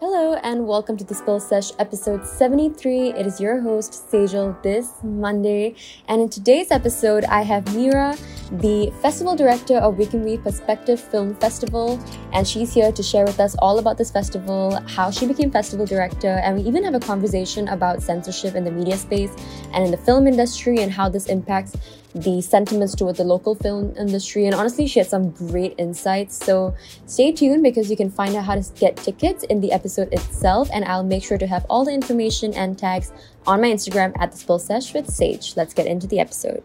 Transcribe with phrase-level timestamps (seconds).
[0.00, 3.10] Hello and welcome to the Spill Sesh episode 73.
[3.10, 5.76] It is your host, Sejal, this Monday.
[6.08, 8.16] And in today's episode, I have Mira,
[8.50, 12.00] the festival director of Wee Kim Wee Perspective Film Festival.
[12.32, 15.86] And she's here to share with us all about this festival, how she became festival
[15.86, 19.30] director, and we even have a conversation about censorship in the media space
[19.72, 21.76] and in the film industry and how this impacts
[22.14, 24.46] the sentiments toward the local film industry.
[24.46, 26.36] And honestly, she had some great insights.
[26.44, 26.74] So
[27.06, 30.68] stay tuned because you can find out how to get tickets in the episode itself.
[30.72, 33.12] And I'll make sure to have all the information and tags
[33.46, 35.56] on my Instagram at the Spill Sesh with Sej.
[35.56, 36.62] Let's get into the episode.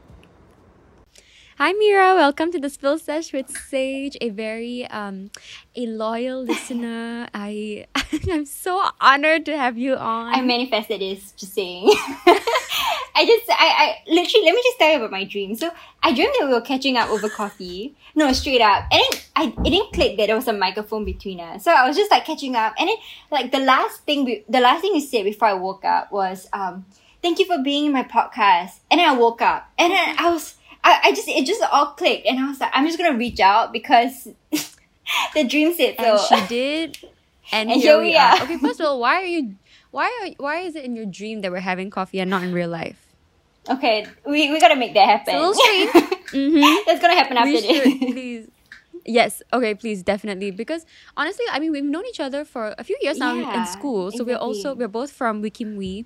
[1.61, 5.29] Hi Mira, welcome to the Spill Sesh with Sej, a very um
[5.75, 7.27] a loyal listener.
[7.33, 7.85] I
[8.31, 10.33] I'm so honored to have you on.
[10.33, 11.83] I manifested this, just saying.
[13.13, 15.53] I just I, I literally let me just tell you about my dream.
[15.53, 15.69] So
[16.01, 17.93] I dreamed that we were catching up over coffee.
[18.15, 18.85] No, straight up.
[18.89, 21.65] And then I it didn't click that there was a microphone between us.
[21.65, 22.73] So I was just like catching up.
[22.79, 22.95] And then
[23.31, 26.47] like the last thing we, the last thing you said before I woke up was
[26.53, 26.85] um
[27.21, 28.79] thank you for being in my podcast.
[28.89, 30.55] And then I woke up and then I was
[30.89, 33.39] I, I just it just all clicked and I was like, I'm just gonna reach
[33.39, 34.27] out because
[35.33, 36.17] the dream said so.
[36.17, 36.97] And she did.
[37.51, 38.35] And, and here, here, we are.
[38.35, 38.43] are.
[38.43, 39.55] Okay, first of all, why are you
[39.91, 42.53] why are why is it in your dream that we're having coffee and not in
[42.53, 43.05] real life?
[43.69, 45.35] Okay, we, we gotta make that happen.
[45.35, 45.91] It's a little strange.
[46.31, 46.83] mm-hmm.
[46.87, 47.97] That's gonna happen after this.
[47.97, 48.47] Please.
[49.05, 50.51] Yes, okay, please, definitely.
[50.51, 50.85] Because
[51.17, 54.11] honestly, I mean, we've known each other for a few years now yeah, in school.
[54.11, 54.33] So exactly.
[54.33, 56.05] we're also, we're both from Wee.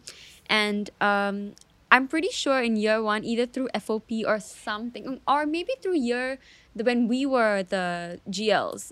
[0.50, 1.54] And um,
[1.94, 6.40] I'm pretty sure in year one, either through FOP or something, or maybe through year
[6.76, 8.92] the, when we were the GLs.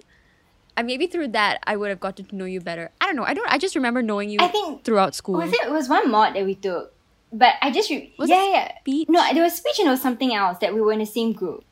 [0.77, 2.91] And maybe through that, I would have gotten to know you better.
[3.01, 3.23] I don't know.
[3.25, 3.51] I don't.
[3.51, 4.37] I just remember knowing you.
[4.39, 5.41] I think throughout school.
[5.41, 6.93] Was it, it was one mod that we took,
[7.33, 8.79] but I just re- was yeah yeah.
[8.81, 9.09] Speech?
[9.09, 11.33] No, there was speech and it was something else that we were in the same
[11.33, 11.65] group.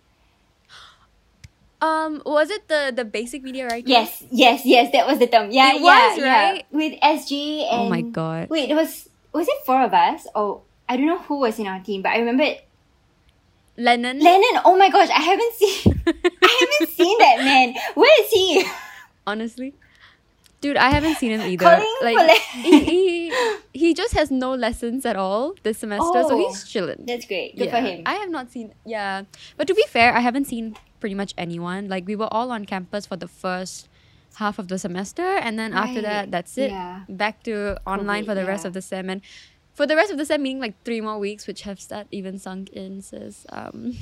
[1.80, 3.88] Um, was it the the basic media writing?
[3.88, 4.92] Yes, yes, yes.
[4.92, 5.52] That was the term.
[5.52, 6.66] Yeah, it yeah, was, right?
[6.72, 6.76] Yeah.
[6.76, 8.50] With SG and oh my god.
[8.50, 11.68] Wait, it was was it four of us or I don't know who was in
[11.68, 12.66] our team, but I remember it.
[13.78, 14.20] Lennon.
[14.20, 14.62] Lennon.
[14.66, 16.02] Oh my gosh, I haven't seen.
[16.08, 17.76] I haven't seen that man.
[17.94, 18.66] Where is he?
[19.28, 19.76] Honestly,
[20.60, 21.64] dude, I haven't seen him either.
[21.64, 26.38] Calling like he, he, he just has no lessons at all this semester, oh, so
[26.38, 27.06] he's oh, chilling.
[27.06, 27.56] That's great.
[27.56, 27.72] Good yeah.
[27.72, 28.04] for him.
[28.08, 28.74] I have not seen.
[28.86, 29.24] Yeah,
[29.56, 31.88] but to be fair, I haven't seen pretty much anyone.
[31.88, 33.88] Like we were all on campus for the first
[34.36, 35.90] half of the semester and then right.
[35.90, 37.02] after that that's it yeah.
[37.10, 38.48] back to online for the yeah.
[38.48, 39.22] rest of the sem and
[39.80, 42.38] for the rest of the sem, meaning like three more weeks, which have that even
[42.38, 43.96] sunk in, says um,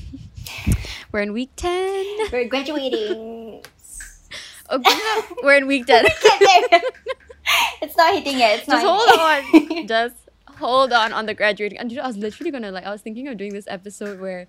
[1.11, 2.31] we're in week 10.
[2.33, 3.61] We're graduating.
[4.71, 4.99] okay,
[5.43, 6.05] we're in week 10.
[7.83, 8.57] it's not hitting yet.
[8.57, 9.87] It's Just hold on.
[9.87, 10.15] Just
[10.47, 11.77] hold on on the graduating.
[11.77, 14.47] And I was literally gonna like, I was thinking of doing this episode where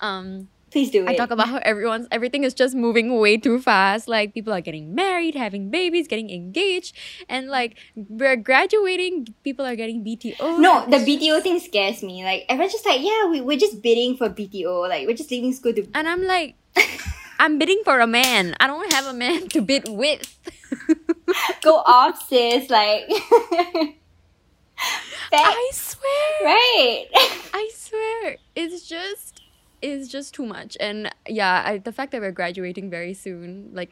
[0.00, 1.08] um, Please do it.
[1.08, 4.08] I talk about how everyone's everything is just moving way too fast.
[4.08, 6.94] Like people are getting married, having babies, getting engaged,
[7.28, 9.34] and like we're graduating.
[9.44, 10.60] People are getting BTO.
[10.60, 12.24] No, the BTO thing scares me.
[12.24, 14.88] Like everyone's just like, yeah, we we're just bidding for BTO.
[14.88, 15.86] Like we're just leaving school to.
[15.94, 16.54] And I'm like,
[17.38, 18.54] I'm bidding for a man.
[18.60, 20.38] I don't have a man to bid with.
[21.62, 22.68] Go off, sis.
[22.68, 23.08] Like.
[25.30, 26.44] I swear.
[26.44, 27.06] Right.
[27.52, 28.36] I swear.
[28.54, 29.37] It's just
[29.82, 30.76] is just too much.
[30.80, 33.90] And yeah, I, the fact that we're graduating very soon, like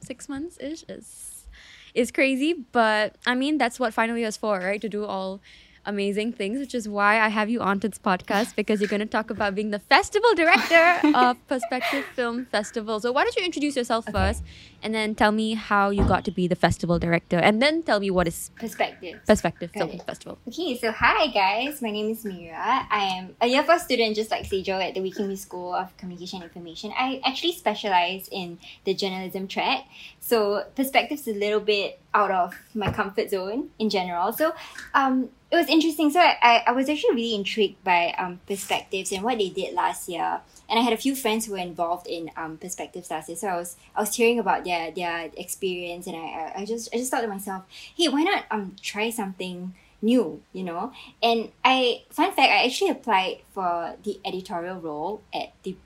[0.00, 1.46] six months ish, is
[1.94, 2.54] is crazy.
[2.72, 4.80] But I mean, that's what final year is for, right?
[4.80, 5.40] To do all
[5.84, 9.00] amazing things, which is why I have you on to this podcast because you're going
[9.00, 13.00] to talk about being the festival director of Perspective Film Festival.
[13.00, 14.12] So, why don't you introduce yourself okay.
[14.12, 14.42] first
[14.82, 18.00] and then tell me how you got to be the festival director and then tell
[18.00, 20.38] me what is Perspective Perspective Film Festival.
[20.48, 22.86] Okay, so hi guys, my name is Mira.
[22.90, 25.74] I am a year four student just like Sejal at the Wee Kim Wee School
[25.74, 26.92] of Communication and Information.
[26.96, 29.84] I actually specialize in the journalism track.
[30.20, 34.32] So, perspective's is a little bit out of my comfort zone in general.
[34.32, 34.54] So,
[34.94, 36.10] um, it was interesting.
[36.10, 40.08] So I, I was actually really intrigued by um, perspectives and what they did last
[40.08, 40.40] year.
[40.72, 43.28] And I had a few friends who were involved in um, perspectives last.
[43.36, 46.96] So I was I was hearing about their their experience, and I I just I
[46.96, 50.90] just thought to myself, hey, why not um try something new, you know?
[51.22, 55.76] And I fun fact, I actually applied for the editorial role at the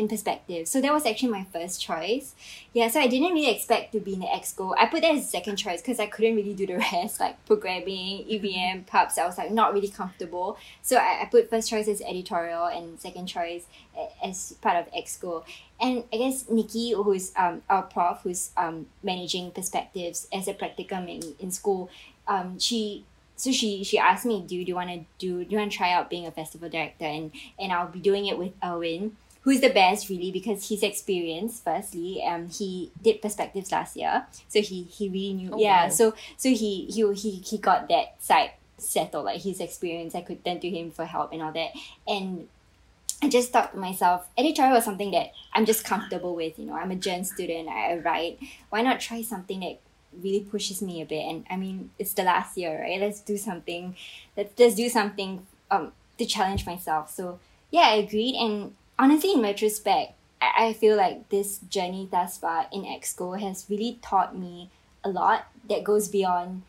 [0.00, 0.66] in perspective.
[0.66, 2.34] So that was actually my first choice.
[2.72, 4.74] Yeah, so I didn't really expect to be in the exco.
[4.76, 7.44] I put that as a second choice because I couldn't really do the rest, like
[7.46, 9.18] programming, EVM, pubs.
[9.18, 10.56] I was like not really comfortable.
[10.82, 13.66] So I, I put first choice as editorial and second choice
[14.24, 15.44] as part of exco.
[15.80, 21.08] And I guess Nikki, who's um, our prof, who's um, managing perspectives as a practicum
[21.08, 21.90] in, in school,
[22.26, 23.04] um, she
[23.36, 25.76] so she she asked me, do, do you want to do do you want to
[25.76, 27.06] try out being a festival director?
[27.06, 31.64] And and I'll be doing it with Erwin who's the best really because he's experienced
[31.64, 35.88] firstly um he did perspectives last year so he he really knew Oh, yeah wow.
[35.90, 40.44] so so he he he he got that side settled like his experience i could
[40.44, 41.70] turn to him for help and all that
[42.06, 42.48] and
[43.22, 46.58] I just thought to myself, editorial was something that I'm just comfortable with.
[46.58, 47.68] You know, I'm a gen student.
[47.68, 48.38] I, I write.
[48.70, 49.78] Why not try something that
[50.22, 51.26] really pushes me a bit?
[51.28, 52.98] And I mean, it's the last year, right?
[52.98, 53.94] Let's do something.
[54.38, 57.10] Let's let's do something um to challenge myself.
[57.10, 57.38] So
[57.70, 58.36] yeah, I agreed.
[58.36, 63.66] And honestly, in retrospect, I, I feel like this journey thus far in Exco has
[63.68, 64.70] really taught me
[65.02, 66.62] a lot that goes beyond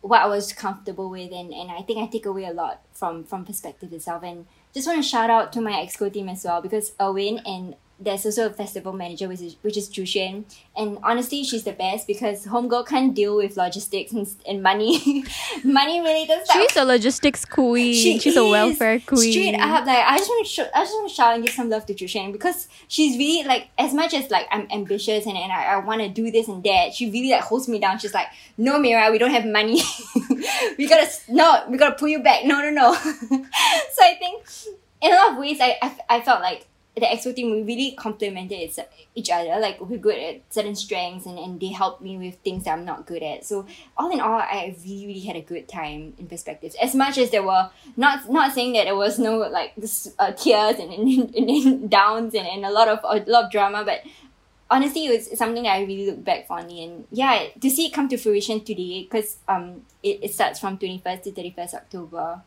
[0.00, 3.24] what I was comfortable with and, and I think I take away a lot from
[3.24, 4.22] from perspective itself.
[4.22, 7.74] And just want to shout out to my exco team as well because Erwin and
[8.00, 10.44] there's also a festival manager which is which is Jushen
[10.76, 15.24] and honestly she's the best because homegirl can't deal with logistics and, and money
[15.64, 18.18] money related stuff She's a logistics queen.
[18.18, 19.32] She's a welfare queen.
[19.32, 21.54] Straight up, like I just want to, sh- I just want to shout and give
[21.54, 25.36] some love to Jushen because she's really like, as much as like I'm ambitious and,
[25.36, 27.98] and I, I want to do this and that, she really like holds me down.
[27.98, 29.80] She's like, no, Mira, we don't have money.
[30.78, 32.44] we gotta no, we gotta pull you back.
[32.44, 32.94] No, no, no.
[32.94, 34.44] so I think
[35.00, 36.66] in a lot of ways, I I, I felt like
[36.98, 38.72] the exco team we really complemented
[39.14, 39.58] each- other.
[39.60, 42.84] Like we're good at certain strengths, and, and they helped me with things that I'm
[42.84, 43.44] not good at.
[43.44, 43.66] So
[43.96, 46.76] all in all, I really really had a good time in perspectives.
[46.80, 49.74] As much as there were not not saying that there was no like
[50.18, 53.50] uh, tears and, and, and, and downs and, and a lot of a lot of
[53.50, 54.02] drama, but
[54.70, 57.92] honestly it was something that I really look back fondly and yeah to see it
[57.94, 62.42] come to fruition today because um it, it starts from 21st to 31st October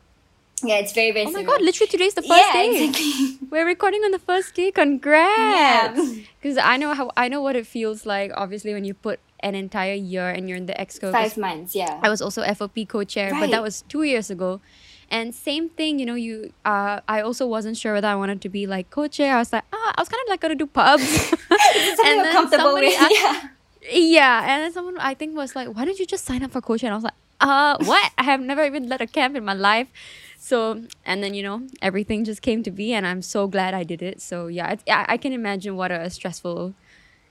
[0.64, 2.84] yeah it's very very Oh my god, literally today's the first yeah day.
[2.86, 4.70] exactly We're recording on the first day.
[4.70, 5.36] Congrats.
[5.38, 5.92] Yeah.
[6.42, 9.54] Because I know how I know what it feels like obviously when you put an
[9.54, 11.10] entire year and you're in the exco.
[11.12, 14.60] five months yeah I was also FOP co-chair, but that was 2 years ago.
[15.10, 18.48] And same thing, you know, you uh I also wasn't sure whether I wanted to
[18.48, 19.36] be like co-chair.
[19.36, 21.04] I was like, ah, I was kind of like gonna do pubs.
[22.06, 23.48] and then comfortable with asked- yeah
[23.92, 26.60] Yeah, and then someone I think was like, "Why don't you just sign up for
[26.62, 28.12] coaching?" And I was like, "Uh, what?
[28.16, 29.88] I have never even led a camp in my life."
[30.44, 33.84] So, and then you know, everything just came to be, and I'm so glad I
[33.84, 34.20] did it.
[34.20, 36.74] So yeah, I, I can imagine what a stressful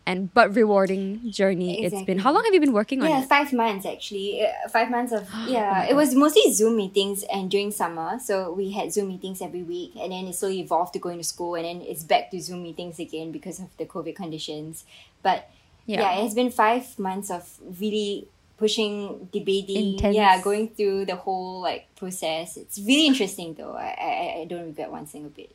[0.04, 2.18] and but rewarding journey it's been.
[2.20, 3.30] How long have you been working on yeah it?
[3.30, 7.24] five months actually Uh, five months of Oh yeah my it was mostly zoom meetings
[7.32, 10.94] and during summer so we had zoom meetings every week and then it slowly evolved
[10.94, 13.86] to going to school and then it's back to zoom meetings again because of the
[13.86, 14.86] covid conditions
[15.22, 15.40] but
[15.86, 16.02] Yeah.
[16.02, 17.44] yeah, it has been five months of
[17.80, 18.28] really
[18.62, 20.16] pushing debating Intense.
[20.16, 24.66] yeah going through the whole like process it's really interesting though i i, I don't
[24.72, 25.52] regret one single bit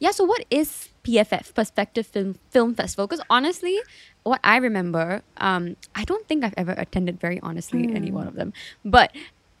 [0.00, 3.06] Yeah, so what is PFF Perspective Film Film Festival?
[3.06, 3.76] Because honestly,
[4.24, 8.32] what I remember, um, I don't think I've ever attended very honestly any one of
[8.32, 8.56] them.
[8.80, 9.12] But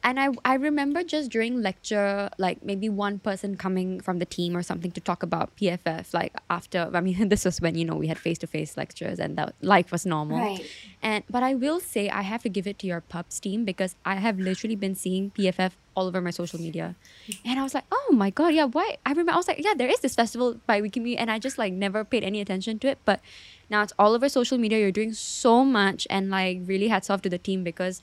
[0.02, 4.56] and I I remember just during lecture, like maybe one person coming from the team
[4.56, 6.14] or something to talk about PFF.
[6.14, 9.18] Like after, I mean, this was when you know we had face to face lectures
[9.18, 10.38] and that life was normal.
[10.38, 10.66] Right.
[11.02, 13.94] And but I will say I have to give it to your pubs team because
[14.04, 16.94] I have literally been seeing PFF all over my social media,
[17.44, 18.64] and I was like, oh my god, yeah.
[18.64, 18.96] Why?
[19.04, 21.30] I remember I was like, yeah, there is this festival by Wee Kim Wee, and
[21.30, 22.98] I just like never paid any attention to it.
[23.04, 23.20] But
[23.68, 24.78] now it's all over social media.
[24.78, 28.02] You're doing so much, and like really hats off to the team because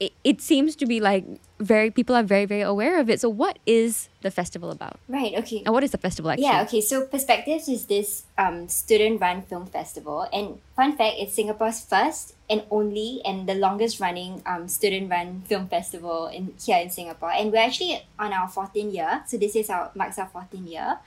[0.00, 1.24] it, it seems to be like
[1.60, 3.20] very people are very very aware of it.
[3.20, 4.98] So what is the festival about?
[5.08, 6.46] right okay And what is the festival actually?
[6.46, 6.80] Yeah, okay.
[6.80, 12.62] So Perspectives is this um, student-run film festival, and fun fact, it's Singapore's first and
[12.70, 17.30] only and the longest-running um, student-run film festival in here in Singapore.
[17.30, 20.98] And we're actually on our 14th year, so this is our marks our 14th year,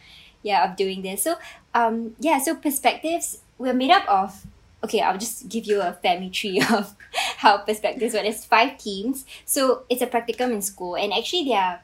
[0.43, 1.23] yeah, of doing this.
[1.23, 1.35] So
[1.73, 4.45] um, yeah, so Perspectives we're made up of.
[4.83, 6.95] Okay, I'll just give you a family tree of
[7.37, 8.13] how Perspectives.
[8.13, 11.79] But there's five teams, so it's a practicum in school, and actually there are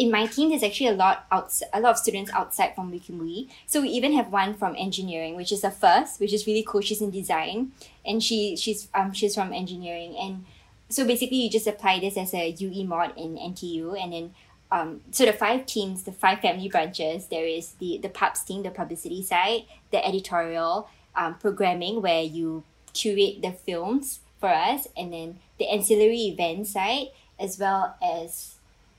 [0.00, 3.00] in my team, there's actually a lot outs- a lot of students outside from Wee
[3.00, 3.50] Kim Wee.
[3.66, 6.80] So we even have one from engineering, which is the first, which is really cool.
[6.80, 7.72] She's in design,
[8.06, 10.46] and she she's um she's from engineering, and
[10.88, 14.34] so basically you just apply this as a UE mod in NTU, and then
[14.72, 18.62] um so the five teams, the five family branches, there is the the pubs team,
[18.62, 25.12] the publicity side, the editorial, um, programming where you curate the films for us, and
[25.12, 28.56] then the ancillary event side, as well as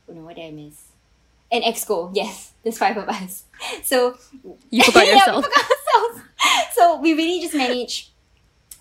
[0.09, 0.83] oh no, what did I miss?
[1.51, 2.53] An exco, yes.
[2.63, 3.43] There's five of us.
[3.83, 4.15] So
[4.69, 5.45] You forgot yourself.
[5.45, 6.21] Yeah, we forgot ourselves.
[6.73, 8.11] so we really just manage.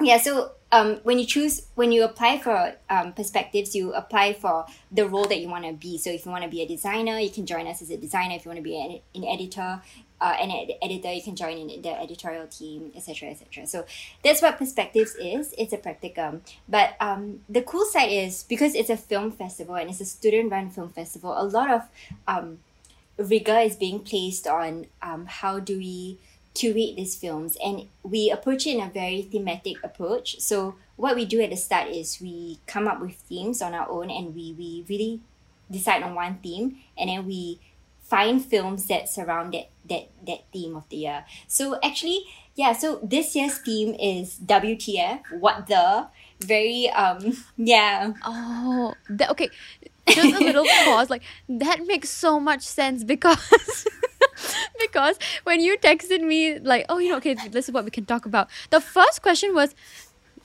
[0.01, 0.19] Yeah.
[0.19, 5.07] So um, when you choose, when you apply for um, perspectives, you apply for the
[5.09, 5.99] role that you want to be.
[5.99, 8.37] So if you want to be a designer, you can join us as a designer.
[8.37, 9.83] If you want to be an, an editor,
[10.21, 13.67] uh, an ed- editor, you can join in the editorial team, etc., etc.
[13.67, 13.85] So
[14.23, 15.55] that's what perspectives is.
[15.59, 16.41] It's a practicum.
[16.69, 20.71] But um, the cool side is because it's a film festival and it's a student-run
[20.71, 21.35] film festival.
[21.37, 21.83] A lot of
[22.29, 22.59] um,
[23.17, 26.19] rigor is being placed on um, how do we
[26.55, 31.25] curate these films and we approach it in a very thematic approach so what we
[31.25, 34.55] do at the start is we come up with themes on our own and we,
[34.59, 35.21] we really
[35.71, 37.61] decide on one theme and then we
[38.03, 42.25] find films that surround that that that theme of the year so actually
[42.57, 46.07] yeah so this year's theme is wtf what the
[46.41, 49.51] very um yeah Oh, that, okay.
[50.09, 51.11] Just a little pause.
[51.11, 53.87] Like that makes so much sense because
[54.81, 58.05] because when you texted me like, oh, you know, okay, this is what we can
[58.05, 58.49] talk about.
[58.71, 59.75] The first question was,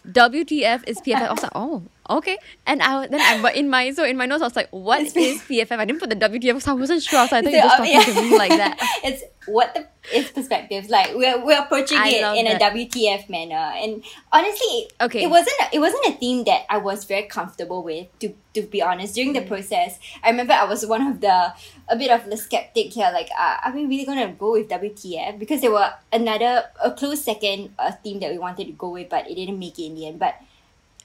[0.07, 1.27] WTF is PFF?
[1.27, 2.37] I was like, oh, okay.
[2.65, 5.01] And I then I but in my so in my notes I was like, what
[5.01, 5.71] is PFF?
[5.79, 7.27] I didn't put the WTF because I wasn't sure.
[7.27, 8.77] So I thought you were just So, talking to me like that.
[9.03, 12.61] it's what the it's perspectives like we're, we're approaching I it in that.
[12.61, 15.23] a WTF manner and honestly Okay.
[15.23, 18.61] it wasn't a, it wasn't a theme that I was very comfortable with to to
[18.63, 19.41] be honest during Mm.
[19.41, 21.53] the process I remember I was one of the
[21.89, 25.37] a bit of the skeptic here like uh, are we really gonna go with WTF
[25.37, 29.09] because there were another a close second uh, theme that we wanted to go with
[29.09, 30.35] but it didn't make it in the end but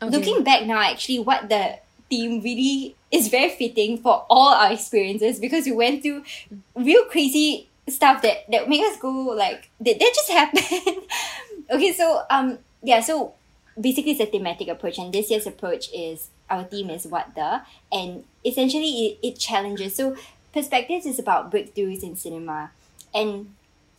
[0.03, 0.17] Okay.
[0.17, 1.79] looking back now actually what the
[2.09, 6.25] theme really is very fitting for all our experiences because we went through
[6.75, 11.03] real crazy stuff that that make us go like did that just happen
[11.71, 13.35] okay so um yeah so
[13.81, 17.63] basically it's a thematic approach and this year's approach is our theme is what the
[17.93, 20.17] and essentially it, it challenges so
[20.53, 22.71] perspectives is about breakthroughs in cinema
[23.15, 23.55] and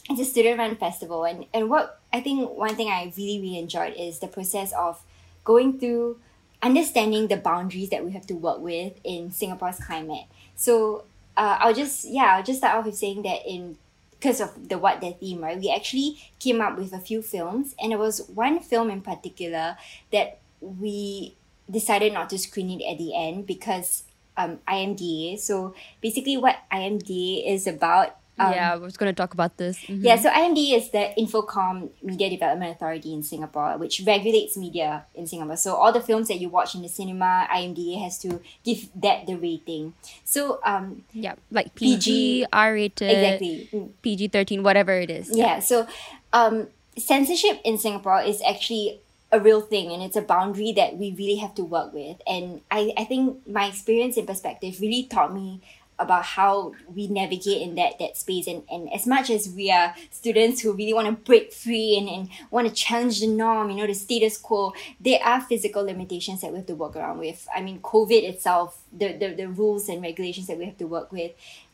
[0.09, 3.59] it's a student run festival and, and what I think one thing I really really
[3.59, 5.01] enjoyed is the process of
[5.43, 6.17] going through
[6.61, 10.25] understanding the boundaries that we have to work with in Singapore's climate.
[10.55, 11.05] So
[11.37, 13.77] uh, I'll just yeah I'll just start off with saying that in
[14.11, 17.73] because of the what the theme right we actually came up with a few films
[17.81, 19.77] and there was one film in particular
[20.11, 21.35] that we
[21.69, 24.03] decided not to screen it at the end because
[24.37, 29.57] um IMDA so basically what IMDA is about um, yeah, I was gonna talk about
[29.57, 29.77] this.
[29.85, 30.03] Mhm.
[30.03, 35.27] yeah, so IMD is the Infocomm Media Development Authority in Singapore, which regulates media in
[35.27, 35.57] Singapore.
[35.57, 39.27] So all the films that you watch in the cinema, IMDA has to give that
[39.27, 39.93] the rating.
[40.25, 43.89] So um, yeah, like PG, PG, R rated, exactly, Mm.
[44.01, 45.29] PG thirteen, whatever it is.
[45.35, 45.59] yeah.
[45.59, 45.85] So
[46.33, 48.99] um, censorship in Singapore is actually
[49.31, 52.17] a real thing, and it's a boundary that we really have to work with.
[52.27, 55.61] And I, I think my experience and perspective really taught me
[56.01, 58.47] about how we navigate in that that space.
[58.47, 62.07] And, and as much as we are students who really want to break free and,
[62.09, 66.41] and want to challenge the norm you know the status quo there are physical limitations
[66.41, 67.47] that we have to work around with.
[67.55, 71.11] I mean covid itself the, the, the rules and regulations that we have to work
[71.11, 71.31] with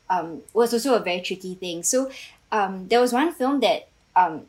[0.10, 1.84] um, was also a very tricky thing.
[1.84, 2.12] So
[2.52, 4.44] um, there was one film that um,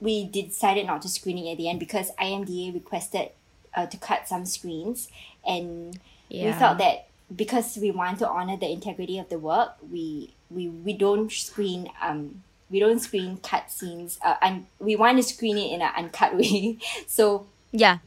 [0.00, 3.30] we decided not to screen it at the end because imda requested
[3.74, 5.08] uh, to cut some screens.
[5.46, 5.98] And
[6.30, 6.58] we Yeah.
[6.58, 10.92] felt that because we want to honor the integrity of the work, we we we
[10.92, 14.18] don't screen um we don't screen cut scenes.
[14.24, 16.78] Uh, and we want to screen it in an uncut way.
[17.06, 17.98] So yeah.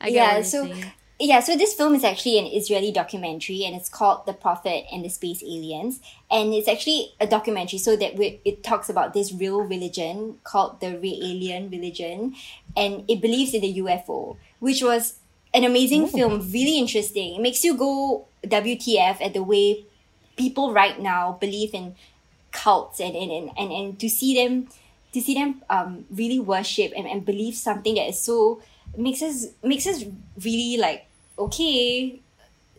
[0.00, 0.84] I yeah, what so saying.
[1.18, 5.04] yeah, so this film is actually an Israeli documentary, and it's called "The Prophet and
[5.04, 6.00] the Space Aliens,"
[6.30, 7.80] and it's actually a documentary.
[7.80, 12.36] So that we, it talks about this real religion called the Raëlian religion,
[12.76, 15.18] and it believes in the UFO, which was
[15.52, 17.34] an amazing film, really interesting.
[17.34, 19.84] It makes you go WTF at the way
[20.36, 21.94] people right now believe in
[22.52, 24.68] cults and and, and, and, and to see them
[25.12, 28.60] to see them um really worship and, and believe something that is so
[28.96, 30.04] makes us makes us
[30.42, 31.06] really like
[31.38, 32.18] okay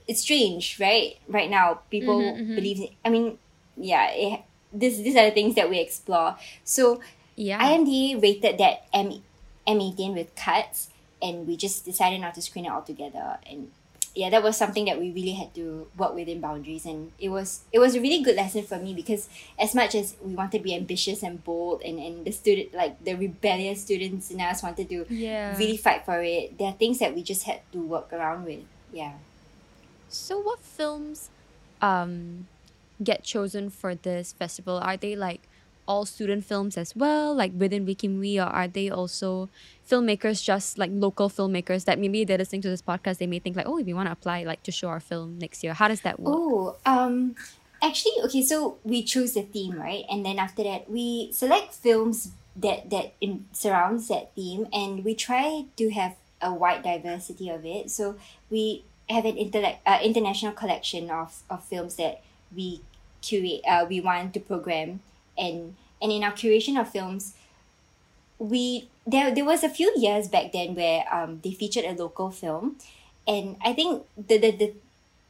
[0.07, 2.55] it's strange right right now people Mhm, mhm.
[2.55, 3.37] believe in, i mean
[3.77, 4.41] yeah it,
[4.73, 6.99] this these are the things that we explore so
[7.35, 7.57] yeah.
[7.61, 9.23] IMDA rated that M
[9.65, 10.89] M18 with cuts,
[11.21, 13.37] and we just decided not to screen it altogether.
[13.49, 13.71] And
[14.19, 17.63] yeah, that was something that we really had to work within boundaries, and it was
[17.71, 20.63] it was a really good lesson for me because as much as we wanted to
[20.63, 24.89] be ambitious and bold, and and the student like the rebellious students in us wanted
[24.89, 25.55] to yeah.
[25.55, 28.59] really fight for it, there are things that we just had to work around with.
[28.91, 29.13] Yeah.
[30.09, 31.29] So what films
[31.81, 32.47] um
[33.01, 34.83] get chosen for this festival?
[34.83, 35.47] Are they like
[35.89, 39.49] all student films as well, like within Wee Kim Wee, or are they also
[39.89, 43.57] filmmakers just like local filmmakers that maybe they're listening to this podcast, they may think
[43.57, 45.73] like, oh, we want to apply like to show our film next year.
[45.73, 46.35] How does that work?
[46.37, 47.35] Oh, um,
[47.81, 48.43] actually, okay.
[48.43, 50.05] So we choose the theme, right?
[50.09, 55.15] And then after that, we select films that that in, surrounds that theme, and we
[55.15, 57.89] try to have a wide diversity of it.
[57.89, 58.15] So
[58.49, 62.21] we have an intellect, uh, international collection of, of films that
[62.55, 62.81] we
[63.21, 63.61] curate.
[63.67, 65.01] Uh, we want to program,
[65.39, 67.33] and and in our curation of films,
[68.37, 72.29] we there there was a few years back then where um they featured a local
[72.31, 72.75] film,
[73.27, 74.73] and I think the the the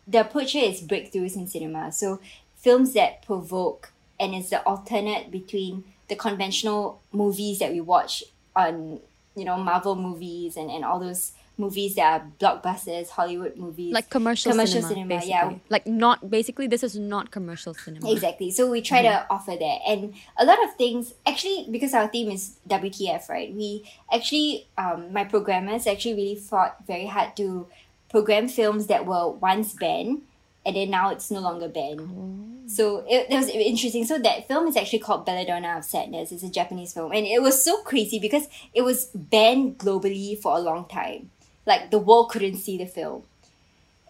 [0.08, 1.92] the approach here is breakthroughs in cinema.
[1.92, 2.20] So
[2.58, 8.24] films that provoke and is the alternate between the conventional movies that we watch
[8.56, 9.00] on
[9.36, 13.94] you know Marvel movies and, and all those movies that are blockbusters, Hollywood movies.
[13.94, 15.30] Like commercial, Commercial cinema, cinema, basically.
[15.32, 15.54] yeah.
[15.70, 18.10] Like not basically this is not commercial cinema.
[18.12, 18.50] Exactly.
[18.52, 19.80] So we try to offer that.
[19.88, 23.54] And a lot of things, actually, because our theme is WTF, right?
[23.54, 27.68] We actually, um, my programmers actually really fought very hard to
[28.10, 30.24] program films that were once banned
[30.66, 32.70] and then now it's no longer banned.
[32.70, 34.06] So it, that was interesting.
[34.06, 36.32] So that film is actually called Belladonna of Sadness.
[36.32, 37.12] It's a Japanese film.
[37.12, 41.32] And it was so crazy because it was banned globally for a long time.
[41.70, 43.24] Like the world couldn't see the film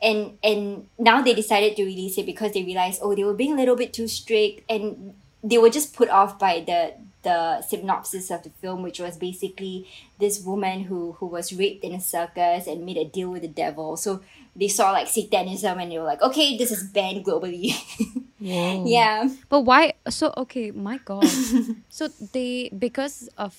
[0.01, 3.54] and and now they decided to release it because they realized oh they were being
[3.54, 5.13] a little bit too strict and
[5.44, 9.86] they were just put off by the the synopsis of the film which was basically
[10.20, 13.51] this woman who who was raped in a circus and made a deal with the
[13.51, 14.22] devil so
[14.56, 17.75] they saw like satanism and they were like okay this is banned globally
[18.39, 19.94] yeah But why?
[20.08, 21.28] So okay, my God.
[21.89, 23.56] so they because of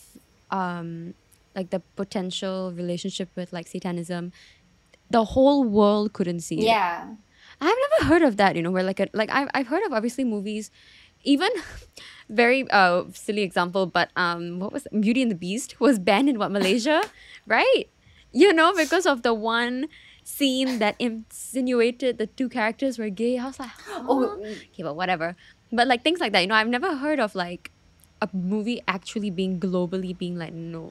[0.50, 1.12] um
[1.60, 4.32] like the potential relationship with like Satanism,
[5.10, 6.72] the whole world couldn't see it.
[6.72, 7.08] yeah
[7.60, 8.56] I've never heard of that.
[8.56, 10.70] You know, where like a, like I've I've heard of obviously movies,
[11.24, 11.50] even
[12.42, 16.38] very uh silly example, but um what was Beauty and the Beast was banned in
[16.40, 17.02] what Malaysia,
[17.56, 17.84] right?
[18.32, 19.92] You know because of the one
[20.24, 23.36] scene that insinuated the two characters were gay.
[23.36, 23.76] I was like,
[24.08, 25.36] Oh, oh, okay, but whatever.
[25.72, 27.70] But like things like that, you know, I've never heard of like
[28.22, 30.88] a movie actually being globally being like no,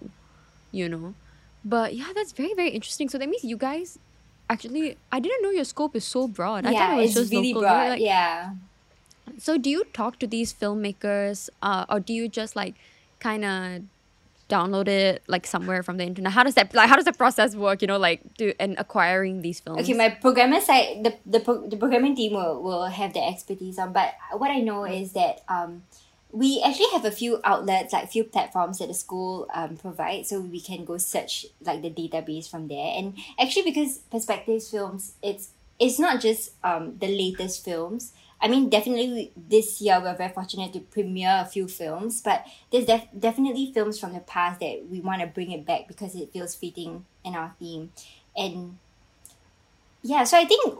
[0.71, 1.15] you know.
[1.63, 3.09] But yeah, that's very very interesting.
[3.09, 3.97] So that means you guys
[4.49, 6.65] actually, I didn't know your scope is so broad.
[6.65, 7.61] I yeah thought it was it's just really local.
[7.61, 8.53] broad Like, yeah
[9.39, 12.75] So do you talk to these filmmakers, uh, or do you just like
[13.19, 13.83] kind of
[14.49, 16.33] download it like somewhere from the internet?
[16.33, 17.81] How does that like how does the process work?
[17.81, 19.81] You know, like do and acquiring these films.
[19.81, 23.77] Okay, my programmer side, the the, pro- the programming team will, will have the expertise
[23.77, 23.93] on.
[23.93, 25.83] But what I know is that um,
[26.31, 30.39] we actually have a few outlets, like few platforms that the school um provide, so
[30.39, 32.93] we can go search like the database from there.
[32.95, 38.13] And actually, because Perspectives Films, it's it's not just um the latest films.
[38.41, 42.85] I mean, definitely this year we're very fortunate to premiere a few films, but there's
[42.85, 46.31] def- definitely films from the past that we want to bring it back because it
[46.31, 47.91] feels fitting in our theme.
[48.37, 48.77] And
[50.01, 50.77] yeah, so I think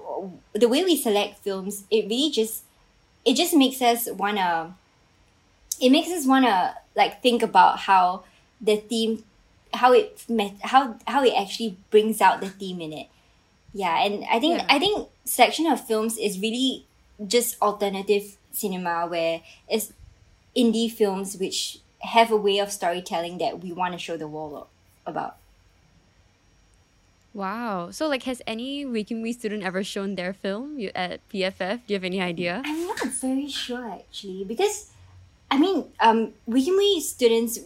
[0.53, 2.63] the way we select films, it really just
[3.25, 4.75] it just makes us wanna
[5.79, 8.23] it makes us wanna like think about how
[8.61, 9.23] the theme
[9.73, 13.07] how it met how how it actually brings out the theme in it.
[13.73, 14.65] Yeah, and I think Yeah.
[14.69, 16.85] I think selection of films is really
[17.27, 19.93] just alternative cinema where it's
[20.55, 24.67] indie films which have a way of storytelling that we want to show the world
[25.05, 25.35] about.
[27.33, 27.91] Wow.
[27.91, 31.85] So like, has any Wee Kim Wee student ever shown their film you, at PFF?
[31.85, 32.63] Do you have any idea?
[32.65, 34.91] I'm not very sure actually because
[35.51, 37.59] I mean um Wee Kim Wee students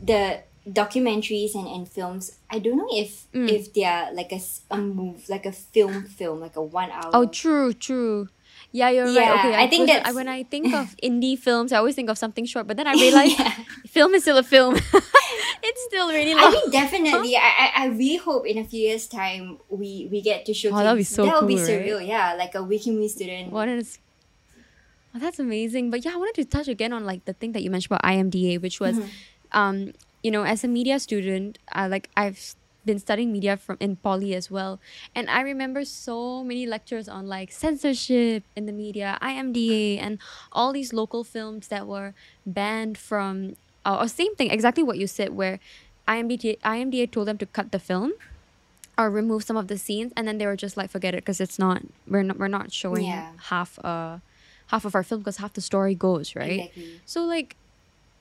[0.00, 3.48] the documentaries and, and films I don't know if Mm.
[3.48, 7.26] if they're like a, a move like a film film like a one hour Oh,
[7.26, 8.28] true, true.
[8.70, 9.14] Yeah, you're right.
[9.14, 12.18] Yeah, Okay, I think that when I think of indie films, I always think of
[12.18, 12.66] something short.
[12.66, 13.54] But then I realize Yeah.
[13.88, 14.76] film is still a film.
[15.64, 19.06] it's still really I mean definitely I, I I really hope in a few years
[19.08, 21.80] time we we get to showcase Oh, that'll be so that would be cool, right?
[21.80, 23.98] surreal yeah like a Wee Kim Wee student What is?
[25.14, 25.90] Oh, that's amazing.
[25.90, 28.02] But yeah, I wanted to touch again on like the thing that you mentioned about
[28.10, 29.58] IMDA, which was, Mm-hmm.
[29.58, 33.96] um, you know, as a media student, uh, like I've been studying media from in
[33.96, 34.80] poly as well,
[35.14, 40.18] and I remember so many lectures on like censorship in the media, IMDA, and
[40.52, 42.14] all these local films that were
[42.46, 43.54] banned from.
[43.84, 45.58] Uh, or same thing, exactly what you said, where
[46.08, 48.12] IMDA IMDA told them to cut the film
[48.98, 51.40] or remove some of the scenes and then they were just like forget it because
[51.40, 53.32] it's not we're not we're not showing Yeah.
[53.50, 54.18] half uh
[54.72, 56.72] half of our film because half the story goes right?
[56.72, 57.00] Exactly.
[57.04, 57.56] So like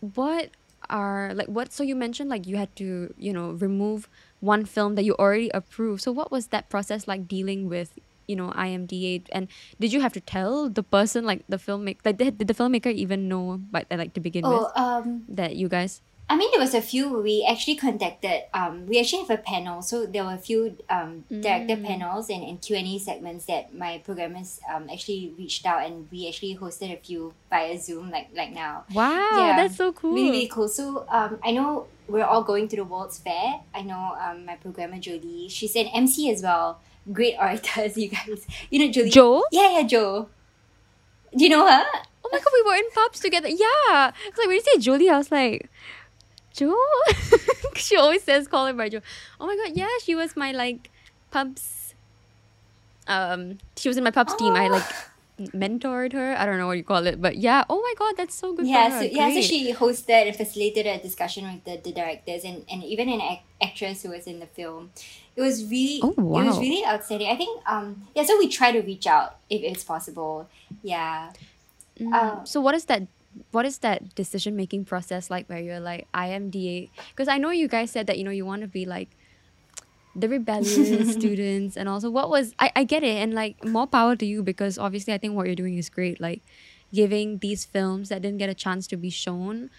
[0.01, 0.49] what
[0.89, 4.09] are like what so you mentioned like you had to you know remove
[4.41, 6.03] one film that you already approved.
[6.03, 9.47] So what was that process like dealing with you know IMDA and
[9.79, 12.91] did you have to tell the person like the filmmaker like did, did the filmmaker
[12.91, 16.61] even know but like to begin with oh um that you guys I mean, there
[16.61, 18.43] was a few we actually contacted.
[18.53, 21.85] Um, we actually have a panel, so there were a few um, director Mm.
[21.85, 26.07] panels and, and Q and A segments that my programmers um, actually reached out, and
[26.11, 28.85] we actually hosted a few via Zoom, like like now.
[28.93, 30.69] wow Yeah, that's so cool Really, really cool.
[30.69, 33.59] So um, I know we're all going to the World's Fair.
[33.75, 35.49] I know um, my programmer Jolie.
[35.49, 36.79] She's an MC as well.
[37.11, 38.47] Great orators, you guys.
[38.69, 39.09] You know Jolie.
[39.09, 40.29] Joe Yeah, yeah, Joe.
[41.35, 41.83] Do you know her?
[42.23, 43.49] Oh my god, we were in pubs together.
[43.49, 44.11] Yeah.
[44.37, 45.69] Like when you say Julie, I was like,
[46.53, 46.75] Joe?
[47.75, 49.01] she always says call her by Joe.
[49.39, 50.89] Oh my god, yeah, she was my like
[51.31, 51.93] pubs
[53.07, 54.53] um she was in my pubs team.
[54.53, 54.83] I like
[55.55, 56.35] mentored her.
[56.37, 57.63] I don't know what you call it, but yeah.
[57.69, 58.67] Oh my god, that's so good.
[58.67, 62.63] yeah so yeah so she hosted and facilitated a discussion with the, the directors and,
[62.71, 64.91] and even an ac- actress who was in the film
[65.35, 68.71] it was really Oh, it was really outstanding i think um yeah so we try
[68.71, 70.47] to reach out if it's possible
[70.83, 71.31] yeah
[71.99, 72.13] Mm.
[72.15, 73.03] uh, so what is that?
[73.51, 75.47] What is that decision making process like?
[75.49, 78.61] Where you're like, IMDA, because I know you guys said that you know you want
[78.61, 79.09] to be like
[80.15, 84.15] the rebellious students, and also what was I I get it, and like more power
[84.15, 86.41] to you because obviously I think what you're doing is great, like
[86.93, 89.69] giving these films that didn't get a chance to be shown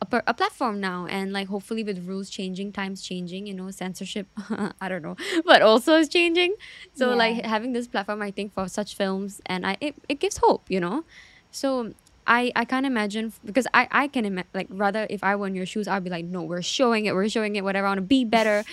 [0.00, 3.70] a, per- a platform now and like hopefully with rules changing times changing you know
[3.70, 4.26] censorship
[4.80, 6.54] i don't know but also is changing
[6.94, 7.16] so Yeah.
[7.16, 10.70] like having this platform i think for such films and i it, it gives hope
[10.70, 11.04] you know
[11.50, 11.92] so
[12.26, 15.54] i i can't imagine because i i can imagine like rather if i were in
[15.54, 17.98] your shoes i'd be like no we're showing it we're showing it whatever i want
[17.98, 18.64] to be better.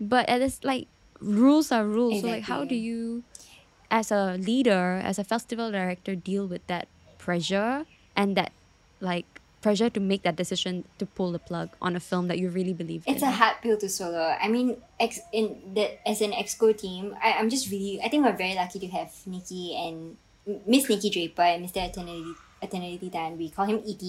[0.00, 0.86] But it is like
[1.20, 3.24] rules are rules so like how do you
[3.90, 6.86] as a leader as a festival director deal with that
[7.18, 8.52] pressure and that
[9.00, 9.26] like
[9.60, 12.72] pressure to make that decision to pull the plug on a film that you really
[12.72, 13.28] believe it's in?
[13.28, 14.36] a hard pill to swallow.
[14.40, 18.24] I mean ex in the as an exco team I, i'm just really i think
[18.24, 20.16] we're very lucky to have nikki and
[20.66, 24.02] miss nikki draper and mr eternity eternity dan we call him et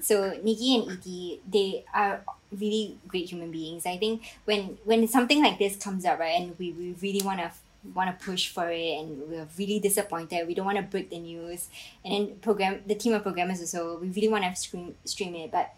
[0.00, 1.06] so nikki and et
[1.50, 3.86] they are really great human beings.
[3.86, 7.40] I think when when something like this comes up right and we, we really want
[7.40, 7.50] to
[7.94, 11.18] want to push for it and we're really disappointed we don't want to break the
[11.18, 11.68] news.
[12.04, 15.50] And then program the team of programmers also we really want to stream stream it.
[15.50, 15.74] But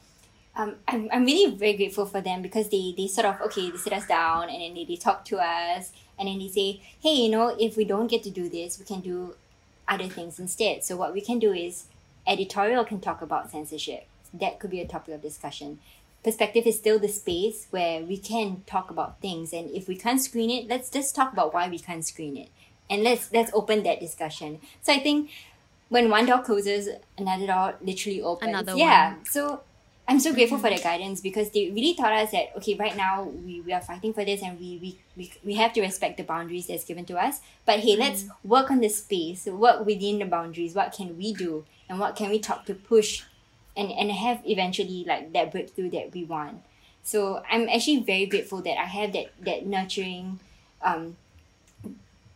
[0.54, 3.78] um, I'm, I'm really very grateful for them because they, they sort of okay they
[3.78, 7.14] sit us down and then they, they talk to us and then they say hey
[7.14, 9.34] you know if we don't get to do this we can do
[9.88, 10.84] other things instead.
[10.84, 11.86] So what we can do is
[12.26, 14.06] editorial can talk about censorship.
[14.32, 15.78] That could be a topic of discussion.
[16.24, 20.20] Perspective is still the space where we can talk about things and if we can't
[20.20, 22.48] screen it let's just talk about why we can't screen it.
[22.88, 24.60] And let's let's open that discussion.
[24.82, 25.30] So i think
[25.88, 28.48] when one door closes another door literally opens.
[28.48, 29.24] Another yeah one.
[29.24, 29.60] so
[30.06, 30.88] i'm so grateful for their mm-hmm.
[30.88, 34.24] guidance because they really taught us that okay right now we, we are fighting for
[34.24, 37.40] this and we, we we we have to respect the boundaries that's given to us.
[37.66, 38.00] But hey mm-hmm.
[38.00, 40.74] let's work on the space work within the boundaries.
[40.74, 43.22] What can we do and what can we talk to push
[43.76, 46.62] and and have eventually like that breakthrough that we want?
[47.02, 50.38] So i'm actually very grateful that i have that that nurturing
[50.82, 51.16] um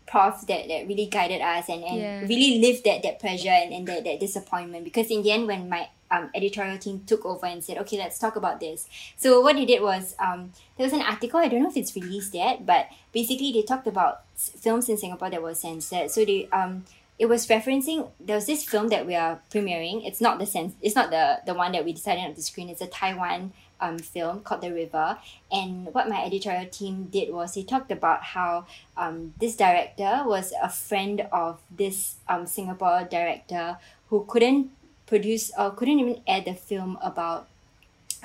[0.06, 2.20] prof that, that really guided us and, and Yeah.
[2.22, 4.85] really lived that that pressure and, and that, that disappointment.
[4.85, 8.18] Because in the end when my um, editorial team took over and said okay let's
[8.18, 8.87] talk about this.
[9.16, 11.94] So what they did was um, there was an article i don't know if it's
[11.96, 16.11] released yet but basically they talked about films in singapore that were censored.
[16.12, 16.85] So they um,
[17.18, 20.07] it was referencing there was this film that we are premiering.
[20.07, 22.68] It's not the sense it's not the the one that we decided on the screen.
[22.68, 25.18] It's a taiwan um, film called the river.
[25.50, 30.52] And what my editorial team did was they talked about how um, this director was
[30.62, 34.70] a friend of this um, singapore director who couldn't
[35.07, 37.48] produce or couldn't even air the film about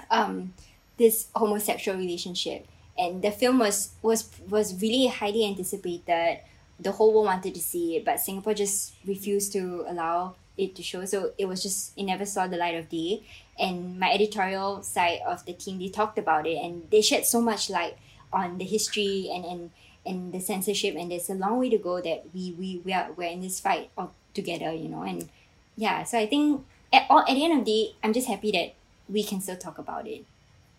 [0.09, 0.53] um,
[0.97, 2.67] this homosexual relationship.
[2.97, 6.39] And the film was was was really highly anticipated
[6.81, 10.83] the whole world wanted to see it but singapore just refused to allow it to
[10.83, 11.05] show.
[11.05, 13.23] So it was just it never saw the light of day.
[13.59, 17.41] And my editorial side of the team they talked about it and they shed so
[17.41, 17.97] much light
[18.31, 19.71] on the history and and
[20.05, 20.95] and the censorship.
[20.95, 23.59] And there's a long way to go that we we we are we're in this
[23.59, 25.27] fight all together you know and
[25.75, 26.03] yeah.
[26.03, 26.63] So i think
[26.93, 28.73] at, all, at the end of the day i'm just happy that
[29.09, 30.23] we can still talk about it.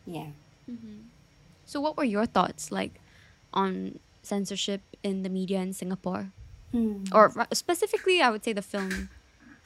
[0.07, 0.33] Yeah.
[0.71, 1.09] Mm-hmm.
[1.67, 3.01] So what were your thoughts like
[3.53, 6.33] on censorship in the media in singapore
[6.73, 7.05] Hmm.
[7.13, 9.11] or specifically i would say the film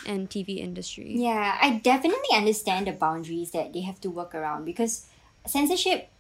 [0.07, 4.65] and tv industry Yeah, I definitely understand the boundaries that they have to work around
[4.67, 5.07] because
[5.47, 6.11] censorship.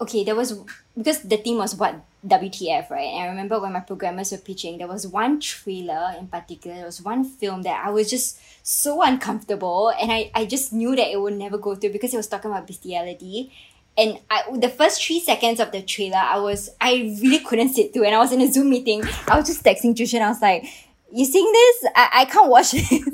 [0.00, 0.58] Okay, there was
[0.96, 3.06] because the theme was what WTF, right?
[3.12, 6.74] And I remember when my programmers were pitching, there was one trailer in particular.
[6.76, 10.96] There was one film that I was just so uncomfortable, and I I just knew
[10.96, 13.52] that it would never go through because it was talking about bestiality.
[13.96, 17.92] And I, the first three seconds of the trailer, I was, I really couldn't sit
[17.92, 18.04] through.
[18.04, 19.02] And I was in a Zoom meeting.
[19.28, 20.22] I was just texting Jushin.
[20.22, 20.64] I was like,
[21.12, 21.84] "You seeing this?
[21.94, 23.08] I, I can't watch this.